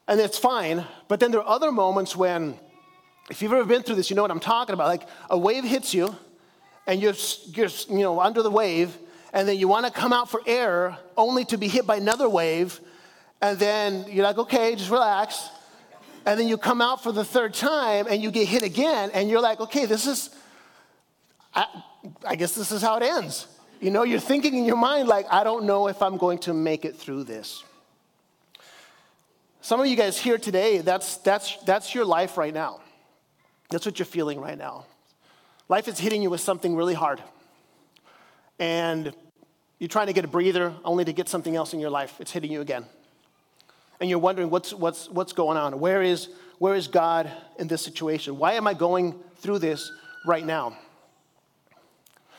and 0.07 0.21
it's 0.21 0.37
fine. 0.37 0.85
But 1.07 1.21
then 1.21 1.31
there 1.31 1.41
are 1.41 1.49
other 1.49 1.73
moments 1.73 2.15
when, 2.15 2.59
if 3.31 3.41
you've 3.41 3.55
ever 3.55 3.65
been 3.65 3.83
through 3.83 3.97
this, 3.97 4.11
you 4.11 4.17
know 4.17 4.23
what 4.23 4.31
I'm 4.31 4.39
talking 4.39 4.75
about. 4.75 4.89
Like 4.89 5.09
a 5.31 5.39
wave 5.39 5.65
hits 5.65 5.95
you, 5.95 6.15
and 6.87 7.01
you're 7.01 7.15
you're 7.47 7.71
you 7.89 8.03
know 8.03 8.21
under 8.21 8.43
the 8.43 8.51
wave, 8.51 8.99
and 9.33 9.49
then 9.49 9.59
you 9.59 9.69
want 9.69 9.87
to 9.87 9.93
come 9.93 10.13
out 10.13 10.31
for 10.31 10.41
air, 10.47 10.97
only 11.17 11.45
to 11.47 11.57
be 11.57 11.69
hit 11.69 11.87
by 11.87 11.97
another 11.97 12.29
wave, 12.29 12.81
and 13.41 13.59
then 13.59 14.05
you're 14.09 14.25
like, 14.25 14.39
okay, 14.39 14.75
just 14.75 14.91
relax 14.91 15.51
and 16.29 16.39
then 16.39 16.47
you 16.47 16.59
come 16.59 16.83
out 16.83 17.03
for 17.03 17.11
the 17.11 17.25
third 17.25 17.55
time 17.55 18.07
and 18.07 18.23
you 18.23 18.31
get 18.31 18.47
hit 18.47 18.63
again, 18.63 19.11
and 19.15 19.31
you're 19.31 19.41
like, 19.41 19.61
okay, 19.61 19.87
this 19.87 20.07
is, 20.07 20.29
I, 21.55 21.65
I 22.23 22.37
guess 22.37 22.55
this 22.55 22.71
is 22.71 22.83
how 22.83 22.99
it 22.99 23.03
ends. 23.03 23.47
You 23.81 23.91
know, 23.91 24.03
you're 24.03 24.21
thinking 24.21 24.55
in 24.55 24.67
your 24.67 24.77
mind, 24.77 25.09
like, 25.09 25.25
I 25.31 25.43
don't 25.43 25.65
know 25.65 25.89
if 25.89 26.03
I'm 26.03 26.19
going 26.19 26.39
to 26.41 26.53
make 26.53 26.85
it 26.85 26.97
through 26.97 27.25
this. 27.25 27.65
Some 29.63 29.81
of 29.81 29.87
you 29.87 29.97
guys 29.97 30.19
here 30.19 30.37
today, 30.37 30.79
that's, 30.79 31.17
that's, 31.17 31.57
that's 31.65 31.95
your 31.95 32.05
life 32.05 32.37
right 32.37 32.53
now. 32.53 32.81
That's 33.71 33.87
what 33.87 33.99
you're 33.99 34.05
feeling 34.05 34.39
right 34.39 34.59
now. 34.59 34.85
Life 35.71 35.89
is 35.89 35.99
hitting 35.99 36.21
you 36.21 36.29
with 36.29 36.43
something 36.43 36.77
really 36.77 36.95
hard. 36.95 37.23
And 38.59 39.15
you're 39.79 39.89
trying 39.89 40.09
to 40.09 40.13
get 40.13 40.25
a 40.25 40.29
breather 40.29 40.75
only 40.85 41.05
to 41.05 41.13
get 41.13 41.29
something 41.29 41.55
else 41.55 41.73
in 41.73 41.81
your 41.81 41.91
life. 41.91 42.17
It's 42.21 42.33
hitting 42.33 42.53
you 42.53 42.61
again 42.61 42.85
and 44.01 44.09
you're 44.09 44.19
wondering 44.19 44.51
what's, 44.51 44.73
what's, 44.73 45.09
what's 45.09 45.33
going 45.33 45.57
on. 45.57 45.79
Where 45.81 46.03
is, 46.03 46.29
where 46.59 46.75
is 46.75 46.89
God 46.89 47.31
in 47.59 47.69
this 47.69 47.83
situation? 47.83 48.39
Why 48.39 48.53
am 48.53 48.67
I 48.67 48.75
going 48.75 49.19
through 49.37 49.59
this 49.59 49.91
right 50.25 50.45
now? 50.45 50.77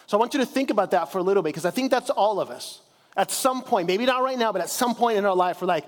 So 0.07 0.17
I 0.17 0.19
want 0.19 0.33
you 0.33 0.39
to 0.39 0.45
think 0.45 0.69
about 0.69 0.91
that 0.91 1.11
for 1.11 1.17
a 1.19 1.23
little 1.23 1.43
bit 1.43 1.49
because 1.49 1.65
I 1.65 1.71
think 1.71 1.91
that's 1.91 2.09
all 2.09 2.39
of 2.39 2.49
us. 2.49 2.81
At 3.17 3.31
some 3.31 3.61
point, 3.61 3.88
maybe 3.88 4.05
not 4.05 4.23
right 4.23 4.38
now, 4.38 4.51
but 4.51 4.61
at 4.61 4.69
some 4.69 4.95
point 4.95 5.17
in 5.17 5.25
our 5.25 5.35
life, 5.35 5.61
we're 5.61 5.67
like, 5.67 5.85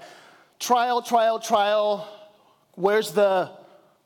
trial, 0.60 1.02
trial, 1.02 1.40
trial. 1.40 2.08
Where's 2.76 3.12
the, 3.12 3.50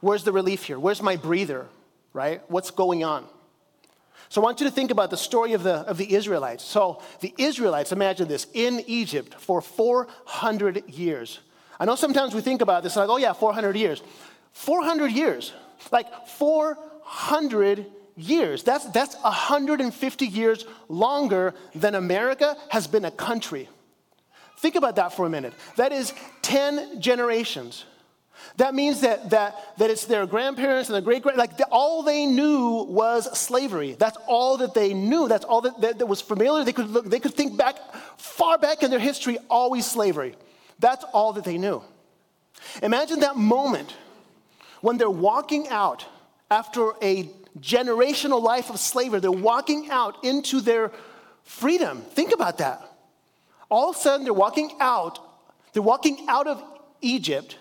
where's 0.01 0.23
the 0.23 0.31
relief 0.31 0.63
here? 0.63 0.79
Where's 0.79 1.01
my 1.01 1.15
breather, 1.15 1.65
right? 2.13 2.41
What's 2.49 2.71
going 2.71 3.03
on? 3.03 3.25
So 4.29 4.41
I 4.41 4.43
want 4.43 4.59
you 4.59 4.65
to 4.67 4.71
think 4.71 4.91
about 4.91 5.09
the 5.09 5.17
story 5.17 5.53
of 5.53 5.63
the, 5.63 5.75
of 5.75 5.97
the 5.97 6.13
Israelites. 6.13 6.63
So 6.63 7.01
the 7.19 7.33
Israelites, 7.37 7.91
imagine 7.91 8.27
this, 8.27 8.47
in 8.53 8.83
Egypt 8.87 9.35
for 9.35 9.61
400 9.61 10.89
years. 10.89 11.39
I 11.79 11.85
know 11.85 11.95
sometimes 11.95 12.33
we 12.33 12.41
think 12.41 12.61
about 12.61 12.83
this 12.83 12.95
like, 12.95 13.09
oh 13.09 13.17
yeah, 13.17 13.33
400 13.33 13.75
years. 13.75 14.01
400 14.53 15.11
years. 15.11 15.53
Like 15.91 16.27
400 16.27 17.85
years. 18.15 18.63
That's, 18.63 18.85
that's 18.91 19.15
150 19.15 20.25
years 20.25 20.65
longer 20.87 21.53
than 21.73 21.95
America 21.95 22.57
has 22.69 22.87
been 22.87 23.05
a 23.05 23.11
country. 23.11 23.69
Think 24.57 24.75
about 24.75 24.95
that 24.95 25.13
for 25.13 25.25
a 25.25 25.29
minute. 25.29 25.53
That 25.75 25.91
is 25.91 26.13
10 26.41 27.01
generations. 27.01 27.85
That 28.57 28.73
means 28.73 29.01
that, 29.01 29.29
that, 29.31 29.77
that 29.77 29.89
it's 29.89 30.05
their 30.05 30.25
grandparents 30.25 30.89
and 30.89 30.95
their 30.95 31.01
great 31.01 31.23
grand, 31.23 31.37
like 31.37 31.57
the, 31.57 31.65
all 31.65 32.03
they 32.03 32.25
knew 32.25 32.85
was 32.87 33.37
slavery. 33.37 33.95
That's 33.97 34.17
all 34.27 34.57
that 34.57 34.73
they 34.73 34.93
knew. 34.93 35.27
That's 35.27 35.45
all 35.45 35.61
that, 35.61 35.81
that, 35.81 35.99
that 35.99 36.05
was 36.05 36.21
familiar. 36.21 36.63
They 36.63 36.73
could, 36.73 36.89
look, 36.89 37.09
they 37.09 37.19
could 37.19 37.33
think 37.33 37.57
back, 37.57 37.75
far 38.17 38.57
back 38.57 38.83
in 38.83 38.91
their 38.91 38.99
history, 38.99 39.37
always 39.49 39.85
slavery. 39.85 40.35
That's 40.79 41.03
all 41.13 41.33
that 41.33 41.43
they 41.43 41.57
knew. 41.57 41.81
Imagine 42.81 43.19
that 43.19 43.35
moment 43.35 43.93
when 44.81 44.97
they're 44.97 45.09
walking 45.09 45.67
out 45.69 46.05
after 46.49 46.91
a 47.01 47.29
generational 47.59 48.41
life 48.41 48.69
of 48.69 48.79
slavery, 48.79 49.19
they're 49.19 49.31
walking 49.31 49.89
out 49.89 50.23
into 50.23 50.61
their 50.61 50.91
freedom. 51.43 52.01
Think 52.01 52.33
about 52.33 52.57
that. 52.59 52.81
All 53.69 53.89
of 53.89 53.95
a 53.95 53.99
sudden, 53.99 54.23
they're 54.25 54.33
walking 54.33 54.75
out, 54.79 55.19
they're 55.73 55.81
walking 55.81 56.25
out 56.27 56.47
of 56.47 56.63
Egypt 57.01 57.57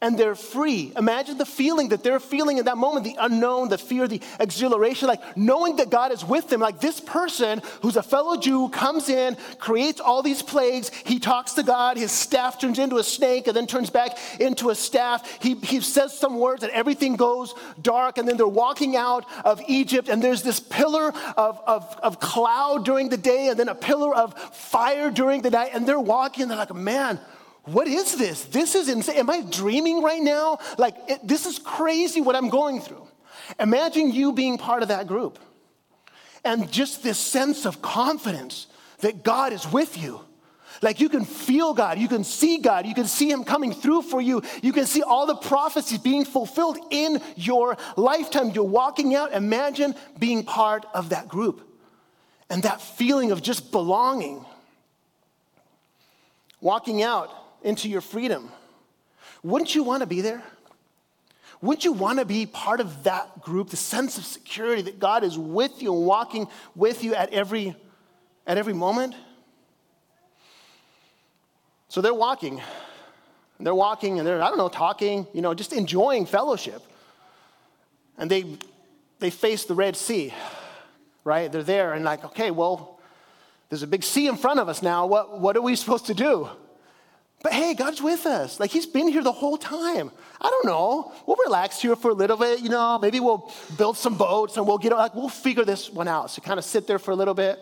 and 0.00 0.18
they're 0.18 0.34
free. 0.34 0.92
Imagine 0.96 1.38
the 1.38 1.46
feeling 1.46 1.88
that 1.88 2.02
they're 2.02 2.20
feeling 2.20 2.58
in 2.58 2.64
that 2.66 2.76
moment 2.76 3.04
the 3.04 3.16
unknown, 3.18 3.68
the 3.68 3.78
fear, 3.78 4.06
the 4.06 4.20
exhilaration, 4.38 5.08
like 5.08 5.36
knowing 5.36 5.76
that 5.76 5.90
God 5.90 6.12
is 6.12 6.24
with 6.24 6.48
them. 6.48 6.60
Like 6.60 6.80
this 6.80 7.00
person 7.00 7.60
who's 7.82 7.96
a 7.96 8.02
fellow 8.02 8.36
Jew 8.36 8.68
comes 8.68 9.08
in, 9.08 9.36
creates 9.58 10.00
all 10.00 10.22
these 10.22 10.42
plagues. 10.42 10.90
He 10.90 11.18
talks 11.18 11.54
to 11.54 11.62
God. 11.62 11.96
His 11.96 12.12
staff 12.12 12.60
turns 12.60 12.78
into 12.78 12.96
a 12.96 13.04
snake 13.04 13.46
and 13.46 13.56
then 13.56 13.66
turns 13.66 13.90
back 13.90 14.16
into 14.40 14.70
a 14.70 14.74
staff. 14.74 15.42
He, 15.42 15.54
he 15.54 15.80
says 15.80 16.16
some 16.16 16.38
words 16.38 16.62
and 16.62 16.72
everything 16.72 17.16
goes 17.16 17.54
dark. 17.82 18.18
And 18.18 18.28
then 18.28 18.36
they're 18.36 18.46
walking 18.46 18.96
out 18.96 19.24
of 19.44 19.60
Egypt 19.66 20.08
and 20.08 20.22
there's 20.22 20.42
this 20.42 20.60
pillar 20.60 21.12
of, 21.36 21.60
of, 21.66 21.98
of 22.02 22.20
cloud 22.20 22.84
during 22.84 23.08
the 23.08 23.16
day 23.16 23.48
and 23.48 23.58
then 23.58 23.68
a 23.68 23.74
pillar 23.74 24.14
of 24.14 24.34
fire 24.54 25.10
during 25.10 25.42
the 25.42 25.50
night. 25.50 25.70
And 25.74 25.86
they're 25.86 26.00
walking 26.00 26.42
and 26.42 26.50
they're 26.50 26.58
like, 26.58 26.74
man, 26.74 27.18
what 27.64 27.86
is 27.86 28.16
this? 28.16 28.44
This 28.44 28.74
is 28.74 28.88
insane. 28.88 29.16
Am 29.16 29.30
I 29.30 29.42
dreaming 29.42 30.02
right 30.02 30.22
now? 30.22 30.58
Like, 30.78 30.96
it, 31.06 31.26
this 31.26 31.46
is 31.46 31.58
crazy 31.58 32.20
what 32.20 32.34
I'm 32.34 32.48
going 32.48 32.80
through. 32.80 33.06
Imagine 33.60 34.10
you 34.10 34.32
being 34.32 34.58
part 34.58 34.82
of 34.82 34.88
that 34.88 35.06
group 35.06 35.38
and 36.44 36.70
just 36.70 37.02
this 37.02 37.18
sense 37.18 37.66
of 37.66 37.82
confidence 37.82 38.66
that 39.00 39.22
God 39.22 39.52
is 39.52 39.70
with 39.70 39.98
you. 39.98 40.20
Like 40.80 41.00
you 41.00 41.08
can 41.08 41.24
feel 41.24 41.74
God, 41.74 41.98
you 41.98 42.08
can 42.08 42.22
see 42.22 42.58
God, 42.58 42.86
you 42.86 42.94
can 42.94 43.06
see 43.06 43.30
Him 43.30 43.42
coming 43.42 43.72
through 43.72 44.02
for 44.02 44.20
you, 44.20 44.42
you 44.62 44.72
can 44.72 44.86
see 44.86 45.02
all 45.02 45.26
the 45.26 45.34
prophecies 45.34 45.98
being 45.98 46.24
fulfilled 46.24 46.78
in 46.90 47.20
your 47.36 47.76
lifetime. 47.96 48.50
You're 48.50 48.64
walking 48.64 49.14
out, 49.14 49.32
imagine 49.32 49.94
being 50.18 50.44
part 50.44 50.86
of 50.94 51.08
that 51.08 51.26
group 51.26 51.62
and 52.48 52.62
that 52.62 52.80
feeling 52.80 53.32
of 53.32 53.42
just 53.42 53.72
belonging. 53.72 54.44
Walking 56.60 57.02
out 57.02 57.32
into 57.62 57.88
your 57.88 58.00
freedom. 58.00 58.50
Wouldn't 59.42 59.74
you 59.74 59.82
want 59.82 60.02
to 60.02 60.06
be 60.06 60.20
there? 60.20 60.42
Wouldn't 61.60 61.84
you 61.84 61.92
want 61.92 62.18
to 62.20 62.24
be 62.24 62.46
part 62.46 62.80
of 62.80 63.04
that 63.04 63.40
group, 63.42 63.70
the 63.70 63.76
sense 63.76 64.16
of 64.16 64.24
security 64.24 64.82
that 64.82 64.98
God 65.00 65.24
is 65.24 65.36
with 65.36 65.82
you 65.82 65.94
and 65.94 66.06
walking 66.06 66.46
with 66.76 67.02
you 67.02 67.14
at 67.14 67.32
every, 67.32 67.74
at 68.46 68.58
every 68.58 68.74
moment? 68.74 69.14
So 71.88 72.00
they're 72.00 72.14
walking. 72.14 72.60
They're 73.58 73.74
walking 73.74 74.18
and 74.18 74.26
they're, 74.26 74.40
I 74.40 74.48
don't 74.48 74.58
know, 74.58 74.68
talking, 74.68 75.26
you 75.32 75.42
know, 75.42 75.52
just 75.52 75.72
enjoying 75.72 76.26
fellowship. 76.26 76.80
And 78.16 78.30
they, 78.30 78.44
they 79.18 79.30
face 79.30 79.64
the 79.64 79.74
Red 79.74 79.96
Sea, 79.96 80.32
right? 81.24 81.50
They're 81.50 81.64
there 81.64 81.94
and 81.94 82.04
like, 82.04 82.24
okay, 82.24 82.52
well, 82.52 83.00
There's 83.68 83.82
a 83.82 83.86
big 83.86 84.02
sea 84.02 84.28
in 84.28 84.36
front 84.36 84.60
of 84.60 84.68
us 84.68 84.82
now. 84.82 85.06
What, 85.06 85.40
what 85.40 85.56
are 85.56 85.62
we 85.62 85.76
supposed 85.76 86.06
to 86.06 86.14
do? 86.14 86.48
But 87.42 87.52
hey, 87.52 87.74
God's 87.74 88.02
with 88.02 88.26
us. 88.26 88.58
Like 88.58 88.70
He's 88.70 88.86
been 88.86 89.08
here 89.08 89.22
the 89.22 89.32
whole 89.32 89.56
time. 89.56 90.10
I 90.40 90.50
don't 90.50 90.66
know. 90.66 91.12
We'll 91.26 91.36
relax 91.44 91.80
here 91.80 91.96
for 91.96 92.10
a 92.10 92.14
little 92.14 92.36
bit. 92.36 92.60
You 92.60 92.68
know, 92.68 92.98
maybe 92.98 93.20
we'll 93.20 93.50
build 93.76 93.96
some 93.96 94.16
boats 94.16 94.56
and 94.56 94.66
we'll 94.66 94.78
get 94.78 94.92
like 94.92 95.14
we'll 95.14 95.28
figure 95.28 95.64
this 95.64 95.90
one 95.90 96.08
out. 96.08 96.30
So 96.30 96.42
kind 96.42 96.58
of 96.58 96.64
sit 96.64 96.86
there 96.86 96.98
for 96.98 97.12
a 97.12 97.16
little 97.16 97.34
bit. 97.34 97.58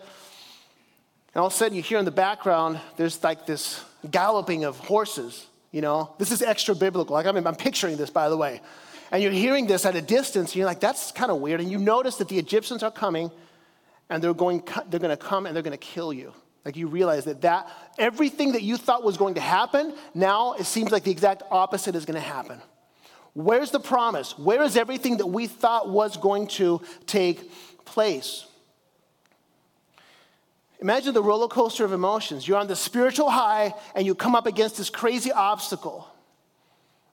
And 1.34 1.40
all 1.40 1.48
of 1.48 1.52
a 1.52 1.56
sudden, 1.56 1.76
you 1.76 1.82
hear 1.82 1.98
in 1.98 2.06
the 2.06 2.10
background, 2.10 2.80
there's 2.96 3.22
like 3.22 3.44
this 3.44 3.84
galloping 4.10 4.64
of 4.64 4.78
horses. 4.78 5.46
You 5.70 5.82
know, 5.82 6.14
this 6.18 6.32
is 6.32 6.40
extra 6.40 6.74
biblical. 6.74 7.12
Like 7.14 7.26
I'm, 7.26 7.46
I'm 7.46 7.54
picturing 7.54 7.98
this, 7.98 8.08
by 8.08 8.30
the 8.30 8.36
way. 8.36 8.62
And 9.12 9.22
you're 9.22 9.32
hearing 9.32 9.66
this 9.66 9.84
at 9.84 9.94
a 9.94 10.02
distance, 10.02 10.50
and 10.50 10.56
you're 10.56 10.66
like, 10.66 10.80
that's 10.80 11.12
kind 11.12 11.30
of 11.30 11.38
weird. 11.40 11.60
And 11.60 11.70
you 11.70 11.78
notice 11.78 12.16
that 12.16 12.28
the 12.28 12.38
Egyptians 12.38 12.82
are 12.82 12.90
coming, 12.90 13.30
and 14.08 14.22
they're 14.22 14.34
going, 14.34 14.62
they're 14.88 15.00
going 15.00 15.16
to 15.16 15.22
come 15.22 15.46
and 15.46 15.54
they're 15.54 15.62
going 15.62 15.72
to 15.72 15.78
kill 15.78 16.12
you. 16.12 16.32
Like 16.66 16.76
you 16.76 16.88
realize 16.88 17.26
that 17.26 17.42
that 17.42 17.70
everything 17.96 18.52
that 18.52 18.62
you 18.62 18.76
thought 18.76 19.04
was 19.04 19.16
going 19.16 19.34
to 19.34 19.40
happen, 19.40 19.94
now 20.14 20.54
it 20.54 20.64
seems 20.64 20.90
like 20.90 21.04
the 21.04 21.12
exact 21.12 21.44
opposite 21.48 21.94
is 21.94 22.04
going 22.04 22.20
to 22.20 22.28
happen. 22.28 22.60
Where's 23.34 23.70
the 23.70 23.78
promise? 23.78 24.36
Where 24.36 24.64
is 24.64 24.76
everything 24.76 25.18
that 25.18 25.28
we 25.28 25.46
thought 25.46 25.88
was 25.88 26.16
going 26.16 26.48
to 26.48 26.82
take 27.06 27.52
place? 27.84 28.46
Imagine 30.80 31.14
the 31.14 31.22
roller 31.22 31.46
coaster 31.46 31.84
of 31.84 31.92
emotions. 31.92 32.48
You're 32.48 32.58
on 32.58 32.66
the 32.66 32.74
spiritual 32.74 33.30
high 33.30 33.72
and 33.94 34.04
you 34.04 34.16
come 34.16 34.34
up 34.34 34.46
against 34.46 34.76
this 34.76 34.90
crazy 34.90 35.30
obstacle. 35.30 36.08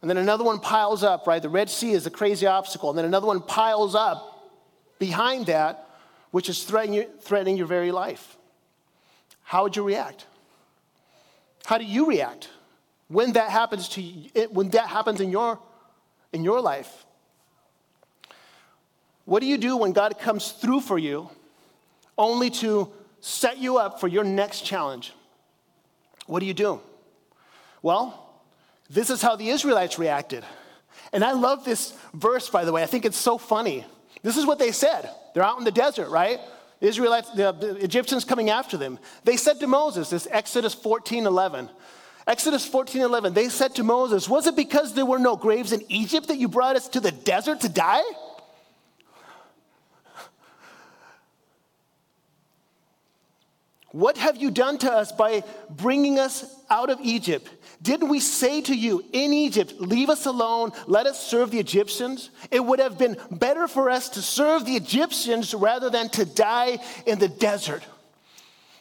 And 0.01 0.09
then 0.09 0.17
another 0.17 0.43
one 0.43 0.61
piles 0.61 1.03
up, 1.03 1.27
right? 1.27 1.43
The 1.43 1.47
Red 1.47 1.69
Sea 1.69 1.91
is 1.91 2.07
a 2.07 2.11
crazy 2.11 2.47
obstacle. 2.47 2.89
And 2.89 2.97
then 2.97 3.05
another 3.05 3.27
one 3.27 3.39
piles 3.39 3.93
up 3.93 4.51
behind 4.97 5.45
that, 5.45 5.87
which 6.31 6.49
is 6.49 6.63
threatening, 6.63 7.05
threatening 7.21 7.55
your 7.55 7.67
very 7.67 7.91
life. 7.91 8.35
How 9.43 9.63
would 9.63 9.75
you 9.75 9.83
react? 9.83 10.25
How 11.65 11.77
do 11.77 11.85
you 11.85 12.07
react 12.07 12.49
when 13.07 13.33
that 13.33 13.49
happens 13.49 13.89
to 13.89 14.01
you, 14.01 14.29
when 14.49 14.69
that 14.69 14.87
happens 14.87 15.21
in 15.21 15.29
your, 15.29 15.59
in 16.31 16.43
your 16.43 16.61
life? 16.61 17.05
What 19.25 19.39
do 19.39 19.45
you 19.45 19.57
do 19.57 19.77
when 19.77 19.93
God 19.93 20.19
comes 20.19 20.51
through 20.51 20.81
for 20.81 20.97
you 20.97 21.29
only 22.17 22.49
to 22.49 22.91
set 23.23 23.57
you 23.57 23.77
up 23.77 24.01
for 24.01 24.09
your 24.09 24.25
next 24.25 24.65
challenge. 24.65 25.13
What 26.27 26.41
do 26.41 26.45
you 26.45 26.53
do? 26.53 26.81
Well, 27.81 28.37
this 28.89 29.09
is 29.09 29.21
how 29.21 29.35
the 29.35 29.49
Israelites 29.49 29.97
reacted. 29.97 30.43
And 31.13 31.23
I 31.23 31.31
love 31.31 31.63
this 31.63 31.97
verse, 32.13 32.49
by 32.49 32.65
the 32.65 32.71
way. 32.71 32.83
I 32.83 32.85
think 32.85 33.05
it's 33.05 33.17
so 33.17 33.37
funny. 33.37 33.85
This 34.23 34.37
is 34.37 34.45
what 34.45 34.59
they 34.59 34.71
said. 34.71 35.09
They're 35.33 35.43
out 35.43 35.57
in 35.57 35.63
the 35.63 35.71
desert, 35.71 36.09
right? 36.09 36.39
Israelites, 36.83 37.29
the, 37.31 37.53
the 37.53 37.75
Egyptians 37.77 38.25
coming 38.25 38.49
after 38.49 38.75
them. 38.75 38.99
They 39.23 39.37
said 39.37 39.59
to 39.61 39.67
Moses, 39.67 40.09
this 40.09 40.27
Exodus 40.29 40.73
14 40.73 41.25
11. 41.25 41.69
Exodus 42.27 42.65
14 42.65 43.01
11, 43.01 43.33
they 43.33 43.49
said 43.49 43.75
to 43.75 43.83
Moses, 43.83 44.27
Was 44.27 44.47
it 44.47 44.55
because 44.55 44.93
there 44.93 45.05
were 45.05 45.19
no 45.19 45.35
graves 45.35 45.71
in 45.71 45.81
Egypt 45.89 46.27
that 46.27 46.37
you 46.37 46.47
brought 46.47 46.75
us 46.75 46.87
to 46.89 46.99
the 46.99 47.11
desert 47.11 47.61
to 47.61 47.69
die? 47.69 48.03
What 53.93 54.17
have 54.17 54.37
you 54.37 54.49
done 54.49 54.79
to 54.79 54.91
us 54.91 55.11
by 55.11 55.43
bringing 55.69 56.17
us 56.17 56.43
out 56.67 56.89
of 56.89 56.99
Egypt? 57.03 57.47
Didn't 57.79 58.09
we 58.09 58.19
say 58.19 58.59
to 58.61 58.75
you 58.75 59.05
in 59.13 59.31
Egypt, 59.31 59.75
Leave 59.77 60.09
us 60.09 60.25
alone, 60.25 60.71
let 60.87 61.05
us 61.05 61.23
serve 61.23 61.51
the 61.51 61.59
Egyptians? 61.59 62.31
It 62.49 62.65
would 62.65 62.79
have 62.79 62.97
been 62.97 63.17
better 63.29 63.67
for 63.67 63.91
us 63.91 64.09
to 64.09 64.21
serve 64.23 64.65
the 64.65 64.75
Egyptians 64.75 65.53
rather 65.53 65.91
than 65.91 66.09
to 66.09 66.25
die 66.25 66.79
in 67.05 67.19
the 67.19 67.27
desert. 67.27 67.83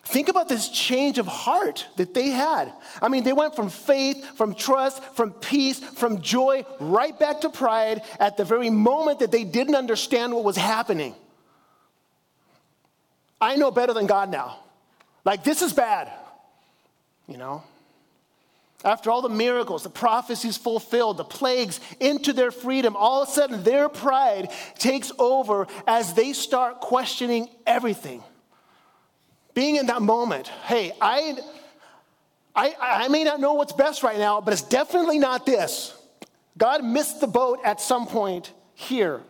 Think 0.04 0.30
about 0.30 0.48
this 0.48 0.70
change 0.70 1.18
of 1.18 1.26
heart 1.26 1.86
that 1.96 2.14
they 2.14 2.30
had. 2.30 2.72
I 3.02 3.08
mean, 3.08 3.22
they 3.22 3.34
went 3.34 3.54
from 3.54 3.68
faith, 3.68 4.24
from 4.38 4.54
trust, 4.54 5.04
from 5.14 5.32
peace, 5.32 5.78
from 5.78 6.22
joy, 6.22 6.64
right 6.80 7.16
back 7.18 7.42
to 7.42 7.50
pride 7.50 8.00
at 8.18 8.38
the 8.38 8.46
very 8.46 8.70
moment 8.70 9.18
that 9.18 9.30
they 9.30 9.44
didn't 9.44 9.74
understand 9.74 10.32
what 10.32 10.42
was 10.42 10.56
happening. 10.56 11.14
I 13.42 13.56
know 13.56 13.70
better 13.70 13.92
than 13.92 14.06
God 14.06 14.30
now. 14.30 14.61
Like, 15.24 15.44
this 15.44 15.62
is 15.62 15.72
bad, 15.72 16.10
you 17.28 17.36
know? 17.36 17.62
After 18.84 19.12
all 19.12 19.22
the 19.22 19.28
miracles, 19.28 19.84
the 19.84 19.90
prophecies 19.90 20.56
fulfilled, 20.56 21.16
the 21.16 21.24
plagues 21.24 21.78
into 22.00 22.32
their 22.32 22.50
freedom, 22.50 22.96
all 22.96 23.22
of 23.22 23.28
a 23.28 23.32
sudden 23.32 23.62
their 23.62 23.88
pride 23.88 24.50
takes 24.76 25.12
over 25.18 25.68
as 25.86 26.14
they 26.14 26.32
start 26.32 26.80
questioning 26.80 27.48
everything. 27.64 28.24
Being 29.54 29.76
in 29.76 29.86
that 29.86 30.02
moment, 30.02 30.48
hey, 30.48 30.92
I, 31.00 31.38
I, 32.56 32.74
I 32.80 33.08
may 33.08 33.22
not 33.22 33.38
know 33.38 33.52
what's 33.54 33.72
best 33.72 34.02
right 34.02 34.18
now, 34.18 34.40
but 34.40 34.52
it's 34.52 34.62
definitely 34.62 35.20
not 35.20 35.46
this. 35.46 35.94
God 36.58 36.82
missed 36.84 37.20
the 37.20 37.28
boat 37.28 37.60
at 37.64 37.80
some 37.80 38.06
point 38.06 38.52
here. 38.74 39.20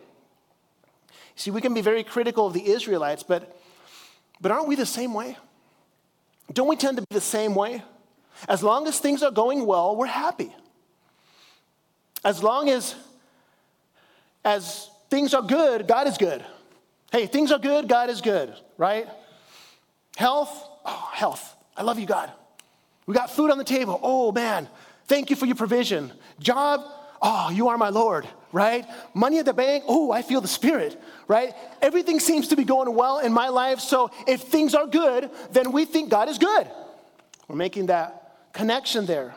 See, 1.35 1.51
we 1.51 1.61
can 1.61 1.73
be 1.75 1.81
very 1.81 2.03
critical 2.03 2.47
of 2.47 2.53
the 2.53 2.65
Israelites, 2.65 3.21
but, 3.21 3.55
but 4.41 4.51
aren't 4.51 4.67
we 4.67 4.75
the 4.75 4.85
same 4.85 5.13
way? 5.13 5.37
Don't 6.51 6.67
we 6.67 6.75
tend 6.75 6.97
to 6.97 7.03
be 7.03 7.13
the 7.13 7.21
same 7.21 7.55
way? 7.55 7.83
As 8.47 8.61
long 8.63 8.87
as 8.87 8.99
things 8.99 9.23
are 9.23 9.31
going 9.31 9.65
well, 9.65 9.95
we're 9.95 10.05
happy. 10.07 10.53
As 12.23 12.43
long 12.43 12.69
as 12.69 12.95
as 14.45 14.89
things 15.09 15.33
are 15.33 15.41
good, 15.41 15.87
God 15.87 16.07
is 16.07 16.17
good. 16.17 16.43
Hey, 17.11 17.27
things 17.27 17.51
are 17.51 17.59
good, 17.59 17.87
God 17.87 18.09
is 18.09 18.21
good, 18.21 18.53
right? 18.77 19.07
Health, 20.17 20.67
oh, 20.83 21.09
health. 21.13 21.55
I 21.77 21.83
love 21.83 21.99
you, 21.99 22.05
God. 22.05 22.31
We 23.05 23.13
got 23.13 23.29
food 23.29 23.51
on 23.51 23.57
the 23.57 23.63
table. 23.63 23.99
Oh, 24.01 24.31
man. 24.31 24.67
Thank 25.05 25.29
you 25.29 25.35
for 25.35 25.45
your 25.45 25.55
provision. 25.55 26.11
Job, 26.39 26.81
oh, 27.23 27.49
you 27.49 27.69
are 27.69 27.77
my 27.77 27.89
Lord, 27.89 28.27
right? 28.51 28.85
Money 29.13 29.39
at 29.39 29.45
the 29.45 29.53
bank, 29.53 29.85
oh, 29.87 30.11
I 30.11 30.21
feel 30.21 30.41
the 30.41 30.47
Spirit, 30.47 31.01
right? 31.27 31.53
Everything 31.81 32.19
seems 32.19 32.49
to 32.49 32.57
be 32.57 32.65
going 32.65 32.93
well 32.93 33.19
in 33.19 33.31
my 33.31 33.47
life. 33.47 33.79
So 33.79 34.11
if 34.27 34.41
things 34.41 34.75
are 34.75 34.85
good, 34.85 35.31
then 35.51 35.71
we 35.71 35.85
think 35.85 36.09
God 36.09 36.27
is 36.27 36.37
good. 36.37 36.69
We're 37.47 37.55
making 37.55 37.87
that 37.87 38.51
connection 38.51 39.05
there. 39.05 39.33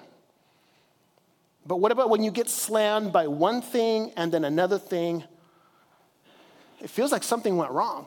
But 1.65 1.77
what 1.77 1.93
about 1.93 2.11
when 2.11 2.23
you 2.23 2.31
get 2.31 2.49
slammed 2.49 3.13
by 3.13 3.29
one 3.29 3.63
thing 3.63 4.13
and 4.17 4.31
then 4.31 4.45
another 4.45 4.79
thing? 4.79 5.25
It 6.81 6.91
feels 6.91 7.13
like 7.13 7.23
something 7.23 7.57
went 7.57 7.71
wrong. 7.71 8.07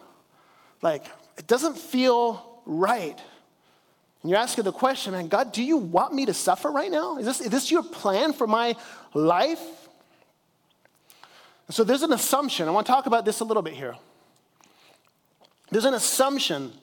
Like, 0.82 1.06
it 1.38 1.48
doesn't 1.48 1.78
feel 1.78 2.62
right. 2.65 3.20
And 4.22 4.30
you're 4.30 4.39
asking 4.39 4.65
the 4.65 4.74
question, 4.74 5.13
man, 5.13 5.28
God, 5.28 5.54
do 5.54 5.63
you 5.63 5.78
want 5.78 6.13
me 6.13 6.26
to 6.26 6.34
suffer 6.34 6.70
right 6.70 6.92
now? 6.92 7.18
Is 7.18 7.26
this, 7.26 7.42
is 7.42 7.50
this 7.50 7.72
your 7.72 7.84
plan 7.84 8.34
for 8.34 8.48
my 8.48 8.76
life? 9.13 9.62
so 11.69 11.84
there's 11.84 12.02
an 12.02 12.13
assumption. 12.13 12.67
I 12.67 12.72
want 12.72 12.88
to 12.88 12.91
talk 12.91 13.06
about 13.06 13.26
this 13.26 13.41
a 13.41 13.43
little 13.43 13.62
bit 13.62 13.74
here. 13.74 13.95
There's 15.72 15.86
an 15.86 15.93
assumption 15.93 16.74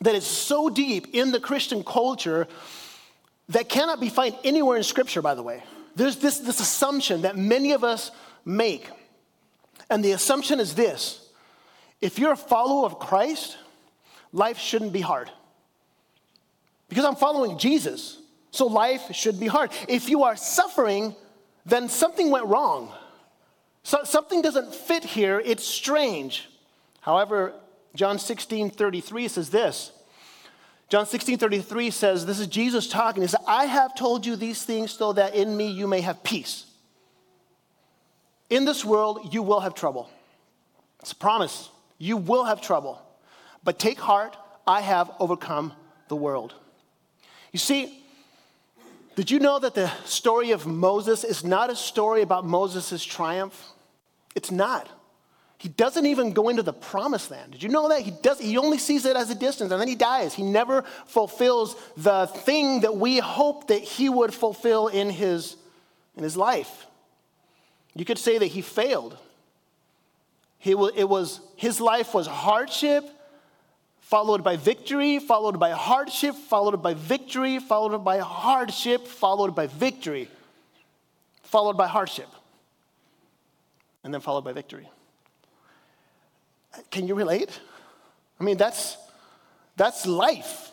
that 0.00 0.14
is 0.14 0.26
so 0.26 0.68
deep 0.68 1.14
in 1.14 1.32
the 1.32 1.40
Christian 1.40 1.82
culture 1.82 2.46
that 3.48 3.68
cannot 3.68 4.00
be 4.00 4.10
found 4.10 4.36
anywhere 4.44 4.76
in 4.76 4.82
Scripture, 4.82 5.22
by 5.22 5.34
the 5.34 5.42
way. 5.42 5.62
There's 5.96 6.16
this, 6.16 6.38
this 6.38 6.60
assumption 6.60 7.22
that 7.22 7.36
many 7.36 7.72
of 7.72 7.84
us 7.84 8.10
make. 8.44 8.90
And 9.90 10.04
the 10.04 10.12
assumption 10.12 10.60
is 10.60 10.74
this 10.74 11.28
if 12.00 12.18
you're 12.18 12.32
a 12.32 12.36
follower 12.36 12.86
of 12.86 12.98
Christ, 12.98 13.56
life 14.32 14.58
shouldn't 14.58 14.92
be 14.92 15.00
hard. 15.00 15.30
Because 16.88 17.04
I'm 17.04 17.16
following 17.16 17.58
Jesus, 17.58 18.18
so 18.50 18.66
life 18.66 19.14
should 19.14 19.40
be 19.40 19.46
hard. 19.46 19.70
If 19.88 20.08
you 20.08 20.22
are 20.22 20.36
suffering, 20.36 21.14
then 21.66 21.88
something 21.88 22.30
went 22.30 22.46
wrong. 22.46 22.92
So 23.82 24.04
something 24.04 24.42
doesn't 24.42 24.74
fit 24.74 25.04
here, 25.04 25.40
it's 25.44 25.66
strange. 25.66 26.48
However, 27.00 27.54
John 27.94 28.18
16 28.18 28.70
33 28.70 29.28
says 29.28 29.50
this. 29.50 29.92
John 30.88 31.06
16 31.06 31.38
33 31.38 31.90
says, 31.90 32.26
This 32.26 32.40
is 32.40 32.46
Jesus 32.46 32.88
talking. 32.88 33.22
He 33.22 33.28
said, 33.28 33.40
I 33.46 33.66
have 33.66 33.94
told 33.94 34.24
you 34.24 34.36
these 34.36 34.64
things 34.64 34.92
so 34.92 35.12
that 35.12 35.34
in 35.34 35.56
me 35.56 35.70
you 35.70 35.86
may 35.86 36.00
have 36.00 36.22
peace. 36.22 36.66
In 38.48 38.64
this 38.64 38.84
world, 38.84 39.34
you 39.34 39.42
will 39.42 39.60
have 39.60 39.74
trouble. 39.74 40.08
It's 41.00 41.12
a 41.12 41.16
promise. 41.16 41.68
You 41.98 42.16
will 42.16 42.44
have 42.44 42.60
trouble. 42.60 43.02
But 43.62 43.78
take 43.78 43.98
heart, 43.98 44.36
I 44.66 44.80
have 44.80 45.10
overcome 45.18 45.72
the 46.08 46.16
world. 46.16 46.54
You 47.52 47.58
see, 47.58 48.02
did 49.18 49.32
you 49.32 49.40
know 49.40 49.58
that 49.58 49.74
the 49.74 49.90
story 50.04 50.52
of 50.52 50.64
Moses 50.64 51.24
is 51.24 51.42
not 51.42 51.70
a 51.70 51.74
story 51.74 52.22
about 52.22 52.44
Moses' 52.44 53.04
triumph? 53.04 53.72
It's 54.36 54.52
not. 54.52 54.88
He 55.58 55.68
doesn't 55.70 56.06
even 56.06 56.32
go 56.34 56.48
into 56.50 56.62
the 56.62 56.72
promised 56.72 57.32
land. 57.32 57.50
Did 57.50 57.64
you 57.64 57.68
know 57.68 57.88
that? 57.88 58.02
He, 58.02 58.12
does, 58.12 58.38
he 58.38 58.56
only 58.56 58.78
sees 58.78 59.04
it 59.04 59.16
as 59.16 59.28
a 59.28 59.34
distance 59.34 59.72
and 59.72 59.80
then 59.80 59.88
he 59.88 59.96
dies. 59.96 60.34
He 60.34 60.44
never 60.44 60.82
fulfills 61.06 61.74
the 61.96 62.28
thing 62.28 62.82
that 62.82 62.96
we 62.96 63.18
hope 63.18 63.66
that 63.66 63.82
he 63.82 64.08
would 64.08 64.32
fulfill 64.32 64.86
in 64.86 65.10
his, 65.10 65.56
in 66.16 66.22
his 66.22 66.36
life. 66.36 66.86
You 67.96 68.04
could 68.04 68.18
say 68.18 68.38
that 68.38 68.46
he 68.46 68.62
failed. 68.62 69.18
He, 70.58 70.70
it 70.94 71.08
was, 71.08 71.40
his 71.56 71.80
life 71.80 72.14
was 72.14 72.28
hardship 72.28 73.04
followed 74.08 74.42
by 74.42 74.56
victory, 74.56 75.18
followed 75.18 75.60
by 75.60 75.68
hardship, 75.68 76.34
followed 76.34 76.82
by 76.82 76.94
victory, 76.94 77.58
followed 77.58 78.02
by 78.02 78.16
hardship, 78.20 79.06
followed 79.06 79.54
by 79.54 79.66
victory, 79.66 80.30
followed 81.42 81.76
by 81.76 81.86
hardship, 81.86 82.28
and 84.02 84.14
then 84.14 84.22
followed 84.22 84.44
by 84.44 84.52
victory. 84.54 84.88
Can 86.90 87.06
you 87.06 87.14
relate? 87.14 87.60
I 88.40 88.44
mean, 88.44 88.56
that's, 88.56 88.96
that's 89.76 90.06
life. 90.06 90.70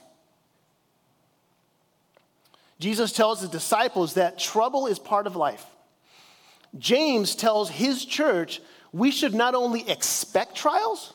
Jesus 2.79 3.11
tells 3.11 3.41
his 3.41 3.49
disciples 3.49 4.13
that 4.13 4.39
trouble 4.39 4.87
is 4.87 4.97
part 4.97 5.27
of 5.27 5.35
life. 5.35 5.65
James 6.77 7.35
tells 7.35 7.69
his 7.69 8.05
church 8.05 8.61
we 8.93 9.11
should 9.11 9.33
not 9.33 9.55
only 9.55 9.89
expect 9.89 10.55
trials, 10.55 11.13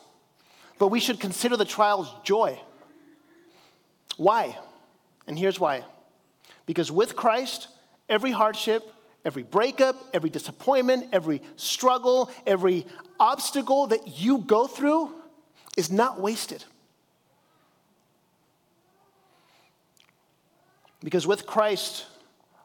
but 0.81 0.87
we 0.87 0.99
should 0.99 1.19
consider 1.19 1.55
the 1.55 1.63
trials 1.63 2.11
joy. 2.23 2.59
Why? 4.17 4.57
And 5.27 5.37
here's 5.37 5.59
why. 5.59 5.83
Because 6.65 6.91
with 6.91 7.15
Christ, 7.15 7.67
every 8.09 8.31
hardship, 8.31 8.91
every 9.23 9.43
breakup, 9.43 9.95
every 10.11 10.31
disappointment, 10.31 11.09
every 11.13 11.43
struggle, 11.55 12.31
every 12.47 12.87
obstacle 13.19 13.85
that 13.87 14.19
you 14.19 14.39
go 14.39 14.65
through 14.65 15.13
is 15.77 15.91
not 15.91 16.19
wasted. 16.19 16.63
Because 21.03 21.27
with 21.27 21.45
Christ, 21.45 22.07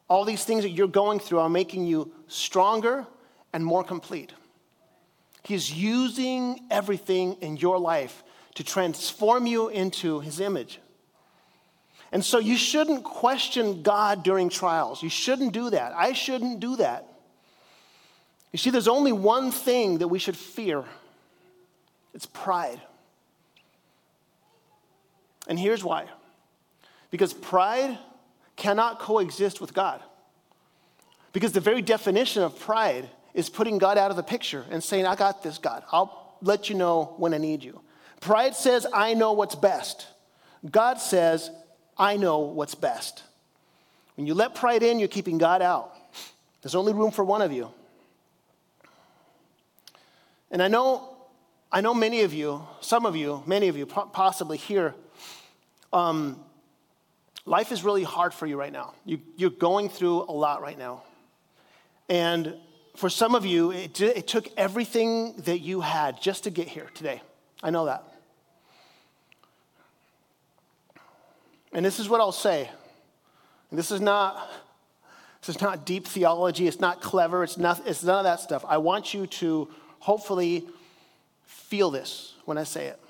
all 0.09 0.25
these 0.25 0.43
things 0.43 0.63
that 0.63 0.71
you're 0.71 0.89
going 0.89 1.19
through 1.19 1.41
are 1.41 1.51
making 1.51 1.85
you 1.85 2.11
stronger 2.29 3.07
and 3.53 3.63
more 3.63 3.85
complete. 3.85 4.33
He's 5.47 5.73
using 5.73 6.67
everything 6.73 7.35
in 7.41 7.57
your 7.57 7.79
life 7.79 8.25
to 8.57 8.65
transform 8.65 9.47
you 9.47 9.69
into 9.69 10.19
his 10.19 10.41
image. 10.41 10.81
And 12.11 12.25
so 12.25 12.39
you 12.39 12.57
shouldn't 12.57 13.05
question 13.05 13.83
God 13.83 14.25
during 14.25 14.49
trials. 14.49 15.05
You 15.05 15.09
shouldn't 15.09 15.53
do 15.53 15.71
that. 15.71 15.93
I 15.93 16.15
shouldn't 16.15 16.59
do 16.59 16.75
that. 16.77 17.07
You 18.51 18.59
see, 18.59 18.71
there's 18.71 18.89
only 18.89 19.13
one 19.13 19.53
thing 19.53 19.99
that 19.99 20.09
we 20.09 20.19
should 20.19 20.37
fear 20.37 20.83
it's 22.13 22.27
pride. 22.27 22.81
And 25.47 25.61
here's 25.61 25.85
why 25.85 26.07
because 27.13 27.33
pride 27.33 27.97
cannot 28.57 28.99
coexist 28.99 29.61
with 29.61 29.73
God. 29.73 30.03
Because 31.33 31.53
the 31.53 31.61
very 31.61 31.83
definition 31.83 32.43
of 32.43 32.59
pride 32.59 33.09
is 33.37 33.51
putting 33.51 33.77
God 33.77 33.99
out 33.99 34.11
of 34.11 34.17
the 34.17 34.23
picture 34.23 34.65
and 34.71 34.83
saying, 34.83 35.07
I 35.07 35.15
got 35.15 35.43
this, 35.43 35.59
God. 35.59 35.85
I'll 35.93 36.39
let 36.41 36.71
you 36.71 36.75
know 36.75 37.15
when 37.19 37.35
I 37.35 37.39
need 37.39 37.63
you. 37.63 37.79
Pride 38.21 38.57
says, 38.57 38.87
I 38.95 39.13
know 39.13 39.35
what's 39.35 39.55
best. 39.55 40.07
God 40.69 40.99
says, 40.99 41.51
I 41.99 42.17
know 42.17 42.39
what's 42.39 42.75
best. 42.75 43.23
When 44.17 44.27
you 44.27 44.33
let 44.33 44.55
pride 44.55 44.83
in, 44.83 44.99
you're 44.99 45.09
keeping 45.09 45.37
God 45.37 45.61
out. 45.61 45.95
There's 46.63 46.75
only 46.75 46.95
room 46.95 47.11
for 47.11 47.25
one 47.25 47.43
of 47.43 47.53
you. 47.53 47.71
And 50.51 50.63
I 50.63 50.69
know, 50.69 51.17
I 51.71 51.83
know 51.83 51.93
many 51.93 52.23
of 52.23 52.33
you, 52.33 52.67
some 52.81 53.05
of 53.05 53.17
you, 53.17 53.43
many 53.45 53.69
of 53.69 53.77
you 53.77 53.85
possibly 53.85 54.57
here, 54.57 54.95
um, 55.93 56.41
life 57.45 57.71
is 57.71 57.85
really 57.85 58.03
hard 58.03 58.33
for 58.33 58.47
you 58.47 58.59
right 58.59 58.73
now. 58.73 58.95
You, 59.05 59.21
you're 59.37 59.51
going 59.51 59.91
through 59.91 60.23
a 60.23 60.33
lot 60.33 60.63
right 60.63 60.79
now. 60.79 61.03
And 62.09 62.55
for 62.97 63.11
some 63.11 63.35
of 63.35 63.45
you, 63.45 63.71
it, 63.71 64.01
it 64.01 64.27
took 64.27 64.49
everything 64.57 65.35
that 65.45 65.59
you 65.59 65.81
had 65.83 66.21
just 66.21 66.45
to 66.45 66.51
get 66.51 66.69
here 66.69 66.89
today. 66.95 67.21
I 67.63 67.71
know 67.71 67.87
that. 67.87 68.05
And 71.73 71.85
this 71.85 72.01
is 72.01 72.09
what 72.09 72.21
I'll 72.21 72.33
say. 72.33 72.71
This 73.71 73.91
is 73.91 74.01
not 74.01 74.51
this 75.41 75.55
is 75.55 75.63
not 75.63 75.85
deep 75.85 76.07
theology, 76.07 76.67
it's 76.67 76.81
not 76.81 77.03
clever, 77.03 77.45
it's 77.45 77.59
not 77.59 77.83
it's 77.87 78.03
none 78.03 78.19
of 78.19 78.25
that 78.25 78.41
stuff. 78.41 78.65
I 78.67 78.79
want 78.79 79.13
you 79.13 79.27
to 79.27 79.69
hopefully 79.99 80.67
feel 81.45 81.91
this 81.91 82.35
when 82.45 82.57
I 82.57 82.65
say 82.65 82.87
it. 82.87 83.01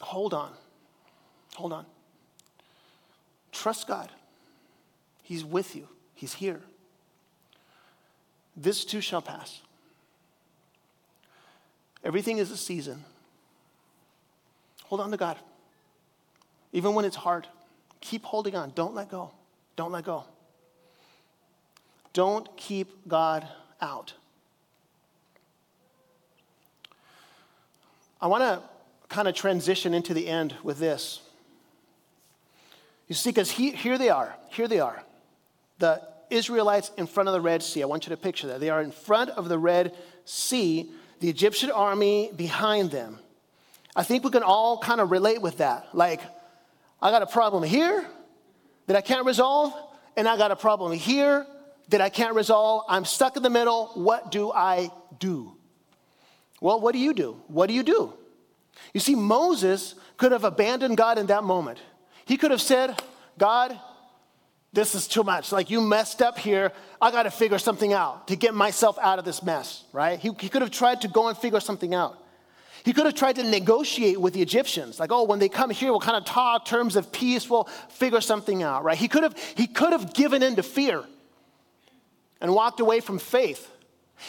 Hold 0.00 0.34
on. 0.34 0.52
Hold 1.54 1.72
on. 1.72 1.86
Trust 3.52 3.86
God. 3.86 4.10
He's 5.22 5.44
with 5.44 5.74
you. 5.74 5.88
He's 6.14 6.34
here. 6.34 6.60
This 8.56 8.84
too 8.84 9.00
shall 9.00 9.22
pass. 9.22 9.60
Everything 12.04 12.38
is 12.38 12.50
a 12.50 12.56
season. 12.56 13.04
Hold 14.84 15.00
on 15.00 15.10
to 15.10 15.16
God. 15.16 15.38
Even 16.72 16.94
when 16.94 17.04
it's 17.04 17.16
hard, 17.16 17.46
keep 18.00 18.24
holding 18.24 18.54
on. 18.54 18.72
Don't 18.74 18.94
let 18.94 19.10
go. 19.10 19.30
Don't 19.76 19.92
let 19.92 20.04
go. 20.04 20.24
Don't 22.12 22.56
keep 22.56 23.08
God 23.08 23.48
out. 23.80 24.12
I 28.20 28.26
want 28.26 28.42
to 28.42 28.62
kind 29.08 29.28
of 29.28 29.34
transition 29.34 29.94
into 29.94 30.14
the 30.14 30.28
end 30.28 30.54
with 30.62 30.78
this. 30.78 31.20
You 33.08 33.14
see, 33.14 33.30
because 33.30 33.50
here 33.50 33.98
they 33.98 34.08
are. 34.08 34.34
Here 34.48 34.68
they 34.68 34.80
are. 34.80 35.02
The 35.78 36.00
Israelites 36.34 36.90
in 36.96 37.06
front 37.06 37.28
of 37.28 37.32
the 37.32 37.40
Red 37.40 37.62
Sea. 37.62 37.82
I 37.82 37.86
want 37.86 38.06
you 38.06 38.10
to 38.10 38.16
picture 38.16 38.48
that. 38.48 38.60
They 38.60 38.70
are 38.70 38.82
in 38.82 38.90
front 38.90 39.30
of 39.30 39.48
the 39.48 39.58
Red 39.58 39.96
Sea, 40.24 40.90
the 41.20 41.30
Egyptian 41.30 41.70
army 41.70 42.30
behind 42.34 42.90
them. 42.90 43.18
I 43.96 44.02
think 44.02 44.24
we 44.24 44.30
can 44.30 44.42
all 44.42 44.78
kind 44.78 45.00
of 45.00 45.10
relate 45.10 45.40
with 45.40 45.58
that. 45.58 45.88
Like, 45.94 46.20
I 47.00 47.10
got 47.10 47.22
a 47.22 47.26
problem 47.26 47.62
here 47.62 48.04
that 48.86 48.96
I 48.96 49.00
can't 49.00 49.24
resolve, 49.24 49.72
and 50.16 50.28
I 50.28 50.36
got 50.36 50.50
a 50.50 50.56
problem 50.56 50.92
here 50.92 51.46
that 51.88 52.00
I 52.00 52.08
can't 52.08 52.34
resolve. 52.34 52.84
I'm 52.88 53.04
stuck 53.04 53.36
in 53.36 53.42
the 53.42 53.50
middle. 53.50 53.90
What 53.94 54.32
do 54.32 54.50
I 54.50 54.90
do? 55.18 55.56
Well, 56.60 56.80
what 56.80 56.92
do 56.92 56.98
you 56.98 57.14
do? 57.14 57.40
What 57.46 57.68
do 57.68 57.74
you 57.74 57.82
do? 57.82 58.12
You 58.92 59.00
see, 59.00 59.14
Moses 59.14 59.94
could 60.16 60.32
have 60.32 60.44
abandoned 60.44 60.96
God 60.96 61.18
in 61.18 61.26
that 61.26 61.44
moment. 61.44 61.78
He 62.24 62.36
could 62.36 62.50
have 62.50 62.62
said, 62.62 63.00
God, 63.38 63.78
this 64.74 64.94
is 64.94 65.06
too 65.06 65.22
much. 65.22 65.52
Like, 65.52 65.70
you 65.70 65.80
messed 65.80 66.20
up 66.20 66.38
here. 66.38 66.72
I 67.00 67.10
got 67.10 67.22
to 67.22 67.30
figure 67.30 67.58
something 67.58 67.92
out 67.92 68.28
to 68.28 68.36
get 68.36 68.54
myself 68.54 68.98
out 69.00 69.18
of 69.18 69.24
this 69.24 69.42
mess, 69.42 69.84
right? 69.92 70.18
He, 70.18 70.30
he 70.40 70.48
could 70.48 70.62
have 70.62 70.70
tried 70.70 71.02
to 71.02 71.08
go 71.08 71.28
and 71.28 71.38
figure 71.38 71.60
something 71.60 71.94
out. 71.94 72.18
He 72.84 72.92
could 72.92 73.06
have 73.06 73.14
tried 73.14 73.36
to 73.36 73.44
negotiate 73.44 74.20
with 74.20 74.34
the 74.34 74.42
Egyptians, 74.42 75.00
like, 75.00 75.10
oh, 75.10 75.24
when 75.24 75.38
they 75.38 75.48
come 75.48 75.70
here, 75.70 75.90
we'll 75.90 76.00
kind 76.00 76.18
of 76.18 76.26
talk 76.26 76.66
terms 76.66 76.96
of 76.96 77.12
peace, 77.12 77.48
we'll 77.48 77.64
figure 77.88 78.20
something 78.20 78.62
out, 78.62 78.84
right? 78.84 78.98
He 78.98 79.08
could 79.08 79.22
have, 79.22 79.38
he 79.54 79.66
could 79.66 79.92
have 79.92 80.12
given 80.12 80.42
in 80.42 80.56
to 80.56 80.62
fear 80.62 81.02
and 82.42 82.52
walked 82.52 82.80
away 82.80 83.00
from 83.00 83.18
faith. 83.18 83.70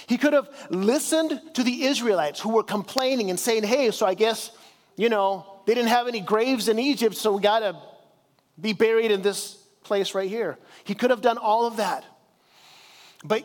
He 0.08 0.18
could 0.18 0.32
have 0.32 0.50
listened 0.70 1.42
to 1.56 1.64
the 1.64 1.84
Israelites 1.84 2.40
who 2.40 2.50
were 2.50 2.64
complaining 2.64 3.30
and 3.30 3.38
saying, 3.38 3.64
hey, 3.64 3.92
so 3.92 4.06
I 4.06 4.14
guess, 4.14 4.52
you 4.96 5.10
know, 5.10 5.46
they 5.66 5.74
didn't 5.74 5.90
have 5.90 6.08
any 6.08 6.22
graves 6.22 6.70
in 6.70 6.80
Egypt, 6.80 7.16
so 7.16 7.36
we 7.36 7.42
got 7.42 7.60
to 7.60 7.76
be 8.60 8.72
buried 8.72 9.12
in 9.12 9.22
this 9.22 9.58
place 9.86 10.14
right 10.14 10.30
here. 10.30 10.58
He 10.84 10.94
could 10.94 11.10
have 11.12 11.22
done 11.22 11.38
all 11.38 11.66
of 11.66 11.78
that. 11.78 12.04
But 13.24 13.44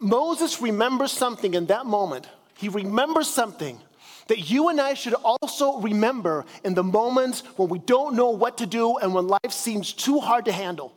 Moses 0.00 0.60
remembers 0.60 1.12
something 1.12 1.54
in 1.54 1.66
that 1.66 1.86
moment. 1.86 2.28
He 2.56 2.68
remembers 2.68 3.28
something 3.28 3.80
that 4.28 4.50
you 4.50 4.68
and 4.68 4.80
I 4.80 4.94
should 4.94 5.14
also 5.14 5.78
remember 5.78 6.44
in 6.64 6.74
the 6.74 6.82
moments 6.82 7.40
when 7.56 7.68
we 7.68 7.78
don't 7.78 8.16
know 8.16 8.30
what 8.30 8.58
to 8.58 8.66
do 8.66 8.96
and 8.98 9.14
when 9.14 9.28
life 9.28 9.50
seems 9.50 9.92
too 9.92 10.18
hard 10.18 10.46
to 10.46 10.52
handle. 10.52 10.92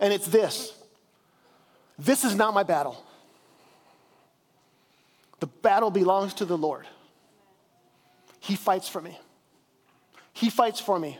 And 0.00 0.12
it's 0.12 0.26
this 0.26 0.72
this 1.98 2.24
is 2.24 2.34
not 2.34 2.54
my 2.54 2.62
battle. 2.62 3.02
The 5.40 5.46
battle 5.46 5.90
belongs 5.90 6.34
to 6.34 6.44
the 6.44 6.56
Lord. 6.56 6.86
He 8.40 8.56
fights 8.56 8.88
for 8.88 9.00
me. 9.00 9.18
He 10.32 10.50
fights 10.50 10.80
for 10.80 10.98
me. 10.98 11.18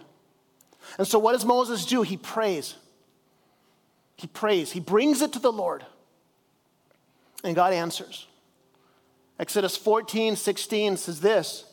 And 0.98 1.06
so, 1.06 1.18
what 1.18 1.32
does 1.32 1.44
Moses 1.44 1.86
do? 1.86 2.02
He 2.02 2.16
prays. 2.16 2.74
He 4.22 4.28
prays. 4.28 4.70
He 4.70 4.78
brings 4.78 5.20
it 5.20 5.32
to 5.32 5.40
the 5.40 5.50
Lord. 5.50 5.84
And 7.42 7.56
God 7.56 7.72
answers. 7.72 8.28
Exodus 9.36 9.76
14, 9.76 10.36
16 10.36 10.96
says 10.96 11.20
this 11.20 11.64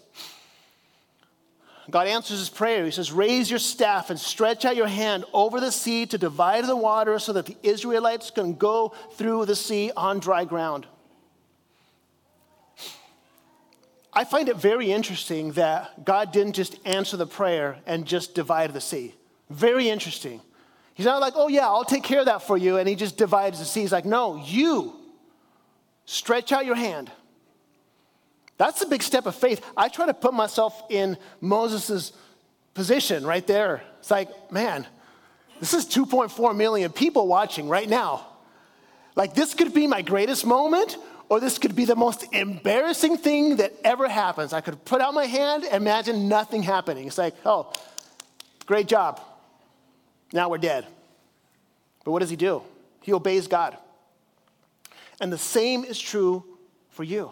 God 1.91 2.07
answers 2.07 2.39
his 2.39 2.49
prayer. 2.49 2.85
He 2.85 2.91
says, 2.91 3.11
Raise 3.11 3.51
your 3.51 3.59
staff 3.59 4.09
and 4.09 4.19
stretch 4.19 4.65
out 4.65 4.75
your 4.75 4.87
hand 4.87 5.25
over 5.31 5.59
the 5.59 5.71
sea 5.71 6.07
to 6.07 6.17
divide 6.17 6.65
the 6.65 6.75
water 6.75 7.19
so 7.19 7.33
that 7.33 7.45
the 7.45 7.55
Israelites 7.61 8.31
can 8.31 8.55
go 8.55 8.95
through 9.13 9.45
the 9.45 9.55
sea 9.55 9.91
on 9.95 10.19
dry 10.19 10.43
ground. 10.43 10.87
I 14.11 14.23
find 14.23 14.49
it 14.49 14.55
very 14.55 14.91
interesting 14.91 15.51
that 15.51 16.03
God 16.03 16.31
didn't 16.31 16.53
just 16.53 16.77
answer 16.83 17.15
the 17.15 17.27
prayer 17.27 17.77
and 17.85 18.07
just 18.07 18.33
divide 18.33 18.73
the 18.73 18.81
sea. 18.81 19.13
Very 19.51 19.87
interesting. 19.87 20.41
He's 20.99 21.05
not 21.05 21.21
like, 21.21 21.35
oh, 21.37 21.47
yeah, 21.47 21.65
I'll 21.65 21.85
take 21.85 22.03
care 22.03 22.19
of 22.19 22.25
that 22.25 22.41
for 22.41 22.57
you. 22.57 22.75
And 22.75 22.85
he 22.85 22.93
just 22.93 23.15
divides 23.15 23.57
the 23.57 23.63
sea. 23.63 23.79
He's 23.79 23.91
like, 23.93 24.03
no, 24.03 24.35
you 24.35 24.93
stretch 26.03 26.51
out 26.51 26.65
your 26.65 26.75
hand 26.75 27.09
That's 28.57 28.81
a 28.81 28.85
big 28.85 29.01
step 29.01 29.25
of 29.25 29.33
faith. 29.33 29.65
I 29.77 29.87
try 29.87 30.07
to 30.07 30.13
put 30.13 30.33
myself 30.33 30.83
in 30.89 31.17
Moses' 31.39 32.11
position 32.73 33.25
right 33.25 33.47
there. 33.47 33.81
It's 33.99 34.11
like, 34.11 34.51
man, 34.51 34.85
this 35.61 35.73
is 35.73 35.85
2.4 35.85 36.53
million 36.53 36.91
people 36.91 37.27
watching 37.27 37.69
right 37.69 37.87
now. 37.87 38.27
Like, 39.15 39.33
this 39.33 39.53
could 39.53 39.73
be 39.73 39.87
my 39.87 40.01
greatest 40.01 40.45
moment, 40.45 40.97
or 41.29 41.39
this 41.39 41.59
could 41.59 41.77
be 41.77 41.85
the 41.85 41.95
most 41.95 42.25
embarrassing 42.33 43.15
thing 43.15 43.55
that 43.55 43.71
ever 43.85 44.09
happens. 44.09 44.51
I 44.51 44.59
could 44.59 44.83
put 44.83 44.99
out 44.99 45.13
my 45.13 45.27
hand 45.27 45.63
and 45.63 45.75
imagine 45.75 46.27
nothing 46.27 46.61
happening. 46.61 47.07
It's 47.07 47.17
like, 47.17 47.35
oh, 47.45 47.71
great 48.65 48.89
job. 48.89 49.21
Now 50.33 50.49
we're 50.49 50.57
dead. 50.57 50.85
But 52.03 52.11
what 52.11 52.19
does 52.19 52.29
he 52.29 52.35
do? 52.35 52.61
He 53.01 53.13
obeys 53.13 53.47
God. 53.47 53.77
And 55.21 55.31
the 55.31 55.37
same 55.37 55.83
is 55.83 55.99
true 55.99 56.43
for 56.89 57.03
you. 57.03 57.31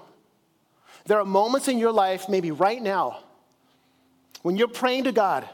There 1.06 1.20
are 1.20 1.26
moments 1.26 1.68
in 1.68 1.78
your 1.78 1.92
life, 1.92 2.28
maybe 2.28 2.52
right 2.52 2.82
now, 2.82 3.20
when 4.42 4.58
you're 4.58 4.68
praying 4.68 5.06
to 5.06 5.12
God 5.12 5.48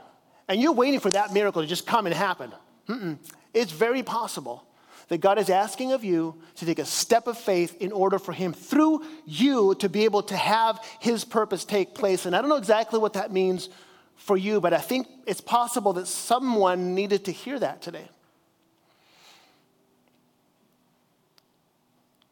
and 0.47 0.60
you're 0.60 0.71
waiting 0.71 0.99
for 0.99 1.12
that 1.12 1.34
miracle 1.34 1.62
to 1.62 1.67
just 1.67 1.86
come 1.86 2.06
and 2.06 2.15
happen. 2.15 2.51
Mm-mm. 2.88 3.17
It's 3.53 3.71
very 3.71 4.03
possible 4.03 4.65
that 5.10 5.19
God 5.19 5.38
is 5.38 5.49
asking 5.49 5.91
of 5.91 6.03
you 6.03 6.36
to 6.56 6.65
take 6.65 6.79
a 6.79 6.86
step 6.86 7.27
of 7.27 7.38
faith 7.38 7.77
in 7.79 7.91
order 7.91 8.17
for 8.17 8.34
Him 8.34 8.53
through 8.53 9.06
you 9.25 9.75
to 9.75 9.89
be 9.89 10.06
able 10.06 10.23
to 10.23 10.36
have 10.36 10.79
His 10.99 11.23
purpose 11.23 11.65
take 11.65 11.93
place. 11.93 12.25
And 12.25 12.36
I 12.36 12.41
don't 12.41 12.49
know 12.49 12.56
exactly 12.56 12.99
what 12.99 13.13
that 13.13 13.32
means 13.32 13.69
for 14.15 14.38
you, 14.38 14.62
but 14.62 14.73
I 14.73 14.80
think 14.80 15.08
it's 15.26 15.41
possible 15.41 15.93
that 15.93 16.08
someone 16.08 16.95
needed 16.95 17.26
to 17.26 17.32
hear 17.32 17.60
that 17.60 17.82
today. 17.82 18.08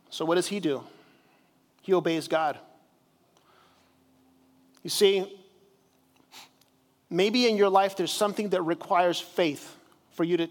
So, 0.09 0.25
what 0.25 0.35
does 0.35 0.47
He 0.47 0.59
do? 0.59 0.83
He 1.81 1.93
obeys 1.93 2.27
God. 2.27 2.59
You 4.83 4.89
see, 4.89 5.39
maybe 7.09 7.47
in 7.47 7.57
your 7.57 7.69
life 7.69 7.95
there's 7.97 8.11
something 8.11 8.49
that 8.49 8.61
requires 8.61 9.19
faith 9.19 9.75
for 10.11 10.23
you 10.23 10.37
to, 10.37 10.47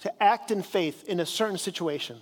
to 0.00 0.22
act 0.22 0.50
in 0.50 0.62
faith 0.62 1.04
in 1.08 1.20
a 1.20 1.26
certain 1.26 1.58
situation. 1.58 2.18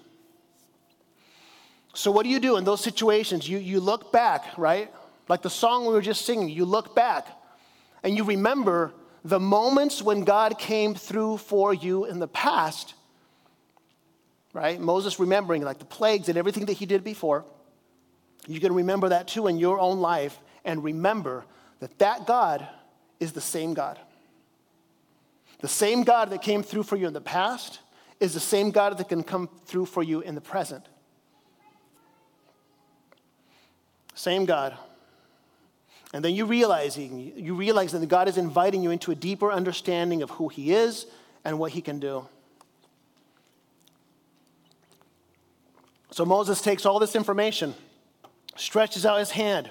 So, 1.94 2.10
what 2.10 2.24
do 2.24 2.28
you 2.28 2.40
do 2.40 2.56
in 2.56 2.64
those 2.64 2.82
situations? 2.82 3.48
You, 3.48 3.58
you 3.58 3.80
look 3.80 4.10
back, 4.10 4.56
right? 4.56 4.92
Like 5.28 5.42
the 5.42 5.50
song 5.50 5.86
we 5.86 5.92
were 5.92 6.02
just 6.02 6.24
singing, 6.24 6.48
you 6.48 6.64
look 6.64 6.94
back 6.94 7.26
and 8.02 8.16
you 8.16 8.24
remember 8.24 8.92
the 9.24 9.40
moments 9.40 10.02
when 10.02 10.24
God 10.24 10.58
came 10.58 10.94
through 10.94 11.38
for 11.38 11.72
you 11.72 12.04
in 12.04 12.18
the 12.18 12.28
past, 12.28 12.94
right? 14.52 14.78
Moses 14.78 15.18
remembering 15.18 15.62
like 15.62 15.78
the 15.78 15.86
plagues 15.86 16.28
and 16.28 16.36
everything 16.36 16.66
that 16.66 16.74
he 16.74 16.86
did 16.86 17.02
before. 17.02 17.44
You 18.46 18.60
can 18.60 18.74
remember 18.74 19.08
that 19.08 19.28
too 19.28 19.46
in 19.46 19.58
your 19.58 19.80
own 19.80 20.00
life 20.00 20.38
and 20.64 20.84
remember 20.84 21.46
that 21.80 21.98
that 21.98 22.26
God 22.26 22.66
is 23.18 23.32
the 23.32 23.40
same 23.40 23.72
God. 23.72 23.98
The 25.60 25.68
same 25.68 26.02
God 26.02 26.28
that 26.30 26.42
came 26.42 26.62
through 26.62 26.82
for 26.82 26.96
you 26.96 27.06
in 27.06 27.14
the 27.14 27.20
past 27.22 27.80
is 28.20 28.34
the 28.34 28.40
same 28.40 28.70
God 28.70 28.98
that 28.98 29.08
can 29.08 29.22
come 29.22 29.48
through 29.64 29.86
for 29.86 30.02
you 30.02 30.20
in 30.20 30.34
the 30.34 30.40
present. 30.40 30.84
Same 34.14 34.44
God. 34.44 34.76
And 36.14 36.24
then 36.24 36.34
you 36.34 36.46
realizing, 36.46 37.32
you 37.36 37.54
realize 37.54 37.92
that 37.92 38.08
God 38.08 38.28
is 38.28 38.38
inviting 38.38 38.82
you 38.82 38.90
into 38.92 39.10
a 39.10 39.16
deeper 39.16 39.50
understanding 39.50 40.22
of 40.22 40.30
who 40.30 40.48
He 40.48 40.72
is 40.72 41.06
and 41.44 41.58
what 41.58 41.72
He 41.72 41.82
can 41.82 41.98
do. 41.98 42.26
So 46.12 46.24
Moses 46.24 46.62
takes 46.62 46.86
all 46.86 47.00
this 47.00 47.16
information 47.16 47.74
stretches 48.56 49.04
out 49.04 49.18
his 49.18 49.32
hand. 49.32 49.68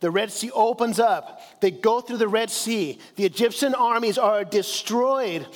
The 0.00 0.10
Red 0.10 0.32
Sea 0.32 0.50
opens 0.50 0.98
up. 0.98 1.40
They 1.60 1.70
go 1.70 2.00
through 2.00 2.16
the 2.16 2.26
Red 2.26 2.50
Sea. 2.50 2.98
The 3.14 3.24
Egyptian 3.24 3.72
armies 3.72 4.18
are 4.18 4.44
destroyed 4.44 5.46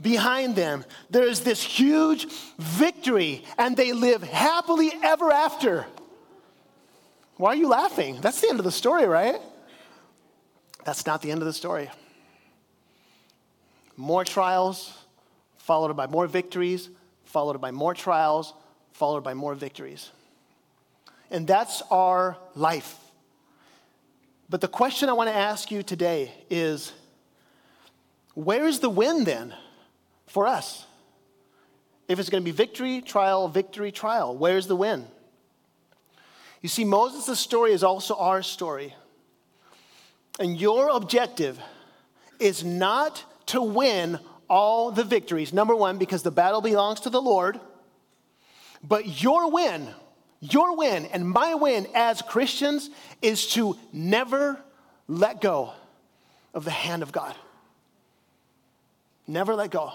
behind 0.00 0.56
them. 0.56 0.86
There 1.10 1.24
is 1.24 1.40
this 1.40 1.62
huge 1.62 2.26
victory, 2.58 3.44
and 3.58 3.76
they 3.76 3.92
live 3.92 4.22
happily 4.22 4.90
ever 5.02 5.30
after. 5.30 5.86
Why 7.36 7.50
are 7.50 7.56
you 7.56 7.68
laughing? 7.68 8.22
That's 8.22 8.40
the 8.40 8.48
end 8.48 8.58
of 8.58 8.64
the 8.64 8.72
story, 8.72 9.06
right? 9.06 9.40
That's 10.84 11.06
not 11.06 11.22
the 11.22 11.30
end 11.30 11.40
of 11.40 11.46
the 11.46 11.52
story. 11.52 11.90
More 13.96 14.24
trials, 14.24 14.92
followed 15.56 15.94
by 15.96 16.06
more 16.06 16.26
victories, 16.26 16.90
followed 17.24 17.60
by 17.60 17.70
more 17.70 17.94
trials, 17.94 18.54
followed 18.92 19.24
by 19.24 19.34
more 19.34 19.54
victories. 19.54 20.10
And 21.30 21.46
that's 21.46 21.82
our 21.90 22.36
life. 22.54 22.98
But 24.50 24.60
the 24.60 24.68
question 24.68 25.08
I 25.08 25.14
want 25.14 25.30
to 25.30 25.34
ask 25.34 25.70
you 25.70 25.82
today 25.82 26.32
is 26.50 26.92
where's 28.34 28.80
the 28.80 28.90
win 28.90 29.24
then 29.24 29.54
for 30.26 30.46
us? 30.46 30.86
If 32.06 32.18
it's 32.18 32.28
going 32.28 32.42
to 32.42 32.44
be 32.44 32.54
victory, 32.54 33.00
trial, 33.00 33.48
victory, 33.48 33.90
trial, 33.90 34.36
where's 34.36 34.66
the 34.66 34.76
win? 34.76 35.06
You 36.60 36.68
see, 36.68 36.84
Moses' 36.84 37.40
story 37.40 37.72
is 37.72 37.82
also 37.82 38.14
our 38.16 38.42
story. 38.42 38.94
And 40.38 40.60
your 40.60 40.88
objective 40.88 41.58
is 42.38 42.64
not 42.64 43.24
to 43.46 43.62
win 43.62 44.18
all 44.48 44.90
the 44.90 45.04
victories. 45.04 45.52
Number 45.52 45.74
one, 45.74 45.98
because 45.98 46.22
the 46.22 46.30
battle 46.30 46.60
belongs 46.60 47.00
to 47.00 47.10
the 47.10 47.22
Lord. 47.22 47.60
But 48.82 49.22
your 49.22 49.50
win 49.50 49.88
your 50.52 50.76
win 50.76 51.06
and 51.06 51.26
my 51.26 51.54
win 51.54 51.86
as 51.94 52.20
Christians 52.20 52.90
is 53.22 53.46
to 53.54 53.78
never 53.94 54.60
let 55.08 55.40
go 55.40 55.72
of 56.52 56.66
the 56.66 56.70
hand 56.70 57.02
of 57.02 57.12
God. 57.12 57.34
Never 59.26 59.54
let 59.54 59.70
go. 59.70 59.92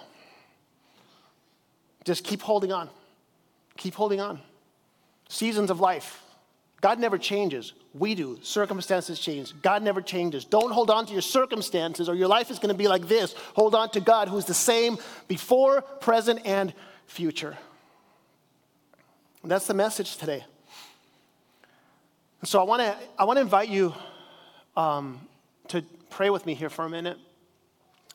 Just 2.04 2.24
keep 2.24 2.42
holding 2.42 2.72
on. 2.72 2.90
Keep 3.78 3.94
holding 3.94 4.20
on. 4.20 4.40
Seasons 5.28 5.70
of 5.70 5.80
life. 5.80 6.24
God 6.82 7.00
never 7.00 7.18
changes. 7.18 7.74
We 7.94 8.16
do. 8.16 8.40
Circumstances 8.42 9.20
change. 9.20 9.54
God 9.62 9.84
never 9.84 10.02
changes. 10.02 10.46
Don't 10.46 10.72
hold 10.72 10.90
on 10.90 11.06
to 11.08 11.14
your 11.14 11.22
circumstances 11.22 12.08
or 12.08 12.16
your 12.16 12.28
life 12.28 12.50
is 12.50 12.60
going 12.60 12.70
to 12.70 12.78
be 12.78 12.88
like 12.88 13.08
this. 13.08 13.34
Hold 13.56 13.76
on 13.76 13.90
to 13.92 14.00
God 14.00 14.30
who's 14.30 14.46
the 14.46 14.54
same 14.54 14.98
before, 15.28 15.82
present, 15.82 16.42
and 16.46 16.74
future. 17.06 17.58
And 19.44 19.52
that's 19.52 19.68
the 19.68 19.74
message 19.74 20.18
today. 20.18 20.46
And 22.42 22.48
so 22.48 22.60
I 22.60 22.64
want 22.64 22.82
to 22.82 22.96
I 23.18 23.26
want 23.26 23.38
to 23.38 23.42
invite 23.42 23.70
you 23.70 23.94
um, 24.78 25.20
to 25.68 25.84
pray 26.10 26.30
with 26.30 26.46
me 26.46 26.54
here 26.54 26.70
for 26.70 26.86
a 26.86 26.90
minute, 26.90 27.18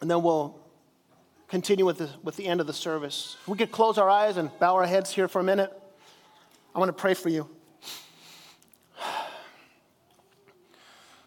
and 0.01 0.11
then 0.11 0.23
we'll 0.23 0.59
continue 1.49 1.85
with 1.85 1.99
the, 1.99 2.11
with 2.23 2.37
the 2.37 2.47
end 2.47 2.61
of 2.61 2.67
the 2.67 2.73
service. 2.73 3.37
If 3.43 3.49
we 3.49 3.59
could 3.59 3.71
close 3.71 3.99
our 3.99 4.09
eyes 4.09 4.39
and 4.39 4.51
bow 4.59 4.75
our 4.75 4.87
heads 4.87 5.11
here 5.11 5.29
for 5.29 5.41
a 5.41 5.45
minute, 5.45 5.73
I 6.75 6.79
want 6.79 6.89
to 6.89 6.95
pray 6.95 7.13
for 7.15 7.29
you. 7.29 7.49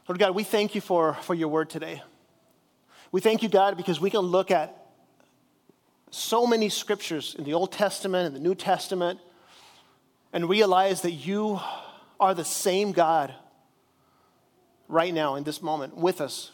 Lord 0.07 0.19
God, 0.19 0.35
we 0.35 0.43
thank 0.43 0.73
you 0.73 0.79
for, 0.79 1.15
for 1.15 1.35
your 1.35 1.49
word 1.49 1.69
today. 1.69 2.01
We 3.11 3.19
thank 3.19 3.43
you, 3.43 3.49
God, 3.49 3.75
because 3.75 3.99
we 3.99 4.09
can 4.09 4.21
look 4.21 4.51
at 4.51 4.85
so 6.11 6.47
many 6.47 6.69
scriptures 6.69 7.35
in 7.37 7.43
the 7.43 7.53
Old 7.53 7.73
Testament 7.73 8.27
and 8.27 8.35
the 8.35 8.39
New 8.39 8.55
Testament 8.55 9.19
and 10.31 10.47
realize 10.47 11.01
that 11.01 11.11
you 11.11 11.59
are 12.21 12.33
the 12.33 12.45
same 12.45 12.93
God 12.93 13.33
right 14.87 15.13
now 15.13 15.35
in 15.35 15.43
this 15.43 15.61
moment 15.61 15.97
with 15.97 16.21
us. 16.21 16.51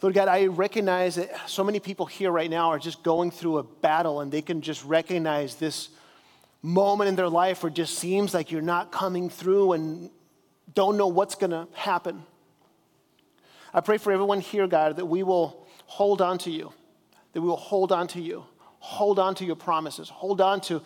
Lord 0.00 0.14
God, 0.14 0.28
I 0.28 0.46
recognize 0.46 1.16
that 1.16 1.48
so 1.48 1.64
many 1.64 1.80
people 1.80 2.06
here 2.06 2.30
right 2.30 2.50
now 2.50 2.68
are 2.68 2.78
just 2.78 3.02
going 3.02 3.32
through 3.32 3.58
a 3.58 3.62
battle 3.62 4.20
and 4.20 4.30
they 4.30 4.42
can 4.42 4.60
just 4.60 4.84
recognize 4.84 5.56
this 5.56 5.88
moment 6.62 7.08
in 7.08 7.16
their 7.16 7.28
life 7.28 7.62
where 7.62 7.70
it 7.70 7.74
just 7.74 7.98
seems 7.98 8.32
like 8.32 8.52
you're 8.52 8.62
not 8.62 8.92
coming 8.92 9.28
through 9.28 9.72
and 9.72 10.10
don't 10.72 10.96
know 10.96 11.08
what's 11.08 11.34
going 11.34 11.50
to 11.50 11.68
happen. 11.74 12.24
I 13.72 13.80
pray 13.80 13.98
for 13.98 14.12
everyone 14.12 14.40
here, 14.40 14.66
God, 14.66 14.96
that 14.96 15.06
we 15.06 15.22
will 15.22 15.66
hold 15.86 16.22
on 16.22 16.38
to 16.38 16.50
you, 16.50 16.72
that 17.32 17.40
we 17.40 17.48
will 17.48 17.56
hold 17.56 17.92
on 17.92 18.06
to 18.08 18.20
you, 18.20 18.44
hold 18.78 19.18
on 19.18 19.34
to 19.36 19.44
your 19.44 19.56
promises, 19.56 20.08
hold 20.08 20.40
on 20.40 20.60
to 20.62 20.80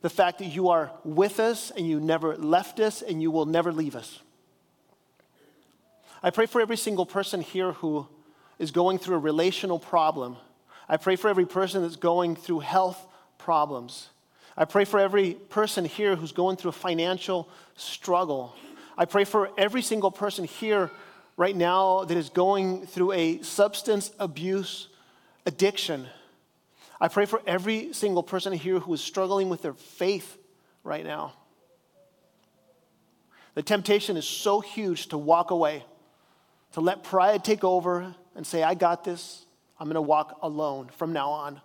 the 0.00 0.10
fact 0.10 0.38
that 0.38 0.46
you 0.46 0.70
are 0.70 0.90
with 1.04 1.38
us 1.38 1.70
and 1.70 1.86
you 1.86 2.00
never 2.00 2.36
left 2.36 2.80
us 2.80 3.02
and 3.02 3.20
you 3.20 3.30
will 3.30 3.46
never 3.46 3.72
leave 3.72 3.94
us. 3.94 4.20
I 6.22 6.30
pray 6.30 6.46
for 6.46 6.60
every 6.60 6.76
single 6.76 7.06
person 7.06 7.40
here 7.40 7.72
who 7.72 8.06
is 8.58 8.70
going 8.70 8.98
through 8.98 9.16
a 9.16 9.20
relational 9.20 9.78
problem. 9.78 10.36
I 10.88 10.96
pray 10.96 11.16
for 11.16 11.28
every 11.28 11.46
person 11.46 11.82
that's 11.82 11.96
going 11.96 12.36
through 12.36 12.60
health 12.60 13.06
problems. 13.38 14.10
I 14.56 14.64
pray 14.64 14.84
for 14.84 15.00
every 15.00 15.34
person 15.34 15.84
here 15.84 16.16
who's 16.16 16.32
going 16.32 16.56
through 16.56 16.70
a 16.70 16.72
financial 16.72 17.48
struggle. 17.76 18.54
I 19.00 19.06
pray 19.06 19.24
for 19.24 19.48
every 19.56 19.80
single 19.80 20.10
person 20.10 20.44
here 20.44 20.90
right 21.38 21.56
now 21.56 22.04
that 22.04 22.18
is 22.18 22.28
going 22.28 22.86
through 22.86 23.12
a 23.12 23.40
substance 23.40 24.12
abuse 24.18 24.88
addiction. 25.46 26.06
I 27.00 27.08
pray 27.08 27.24
for 27.24 27.40
every 27.46 27.94
single 27.94 28.22
person 28.22 28.52
here 28.52 28.78
who 28.78 28.92
is 28.92 29.00
struggling 29.00 29.48
with 29.48 29.62
their 29.62 29.72
faith 29.72 30.36
right 30.84 31.02
now. 31.02 31.32
The 33.54 33.62
temptation 33.62 34.18
is 34.18 34.28
so 34.28 34.60
huge 34.60 35.06
to 35.08 35.16
walk 35.16 35.50
away, 35.50 35.82
to 36.72 36.82
let 36.82 37.02
pride 37.02 37.42
take 37.42 37.64
over 37.64 38.14
and 38.36 38.46
say, 38.46 38.62
I 38.62 38.74
got 38.74 39.02
this. 39.02 39.46
I'm 39.78 39.86
going 39.86 39.94
to 39.94 40.02
walk 40.02 40.40
alone 40.42 40.90
from 40.98 41.14
now 41.14 41.30
on. 41.30 41.62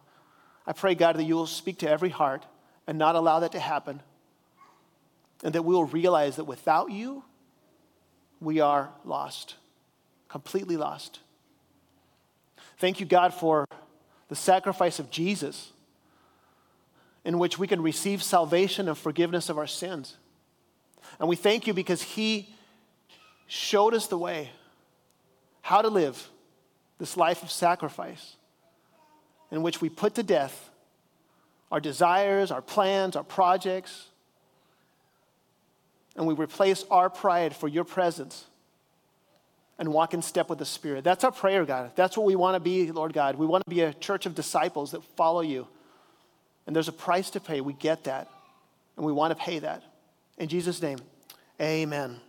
I 0.65 0.71
pray, 0.71 0.95
God, 0.95 1.17
that 1.17 1.23
you 1.25 1.35
will 1.35 1.47
speak 1.47 1.79
to 1.79 1.89
every 1.89 2.07
heart 2.07 2.45
and 2.87 2.97
not 2.97 3.15
allow 3.15 3.41
that 3.41 3.51
to 3.51 3.59
happen. 3.59 4.01
And 5.43 5.53
that 5.53 5.63
we 5.63 5.73
will 5.73 5.85
realize 5.85 6.37
that 6.37 6.45
without 6.45 6.91
you, 6.91 7.23
we 8.39 8.59
are 8.59 8.91
lost, 9.03 9.55
completely 10.29 10.77
lost. 10.77 11.19
Thank 12.77 12.99
you, 12.99 13.05
God, 13.05 13.33
for 13.33 13.65
the 14.27 14.35
sacrifice 14.35 14.99
of 14.99 15.09
Jesus, 15.11 15.71
in 17.23 17.39
which 17.39 17.57
we 17.57 17.67
can 17.67 17.81
receive 17.81 18.21
salvation 18.21 18.87
and 18.87 18.97
forgiveness 18.97 19.49
of 19.49 19.57
our 19.57 19.67
sins. 19.67 20.17
And 21.19 21.29
we 21.29 21.35
thank 21.35 21.67
you 21.67 21.73
because 21.73 22.01
He 22.01 22.49
showed 23.47 23.93
us 23.93 24.07
the 24.07 24.17
way 24.17 24.49
how 25.61 25.81
to 25.81 25.87
live 25.87 26.29
this 26.97 27.17
life 27.17 27.43
of 27.43 27.51
sacrifice 27.51 28.35
in 29.51 29.61
which 29.61 29.81
we 29.81 29.89
put 29.89 30.15
to 30.15 30.23
death 30.23 30.69
our 31.71 31.79
desires, 31.79 32.51
our 32.51 32.61
plans, 32.61 33.15
our 33.15 33.23
projects, 33.23 34.09
and 36.15 36.25
we 36.25 36.33
replace 36.33 36.83
our 36.89 37.09
pride 37.09 37.55
for 37.55 37.67
your 37.67 37.83
presence 37.83 38.45
and 39.77 39.91
walk 39.91 40.13
in 40.13 40.21
step 40.21 40.49
with 40.49 40.59
the 40.59 40.65
Spirit. 40.65 41.03
That's 41.03 41.23
our 41.23 41.31
prayer, 41.31 41.65
God. 41.65 41.91
That's 41.95 42.17
what 42.17 42.25
we 42.25 42.35
want 42.35 42.55
to 42.55 42.59
be, 42.59 42.91
Lord 42.91 43.13
God. 43.13 43.35
We 43.35 43.45
want 43.45 43.63
to 43.65 43.69
be 43.69 43.81
a 43.81 43.93
church 43.93 44.25
of 44.25 44.33
disciples 44.33 44.91
that 44.91 45.03
follow 45.15 45.41
you. 45.41 45.67
And 46.65 46.75
there's 46.75 46.87
a 46.87 46.93
price 46.93 47.29
to 47.31 47.39
pay. 47.39 47.61
We 47.61 47.73
get 47.73 48.05
that. 48.05 48.29
And 48.95 49.05
we 49.05 49.11
want 49.11 49.37
to 49.37 49.43
pay 49.43 49.59
that. 49.59 49.83
In 50.37 50.47
Jesus' 50.47 50.81
name, 50.81 50.99
amen. 51.61 52.19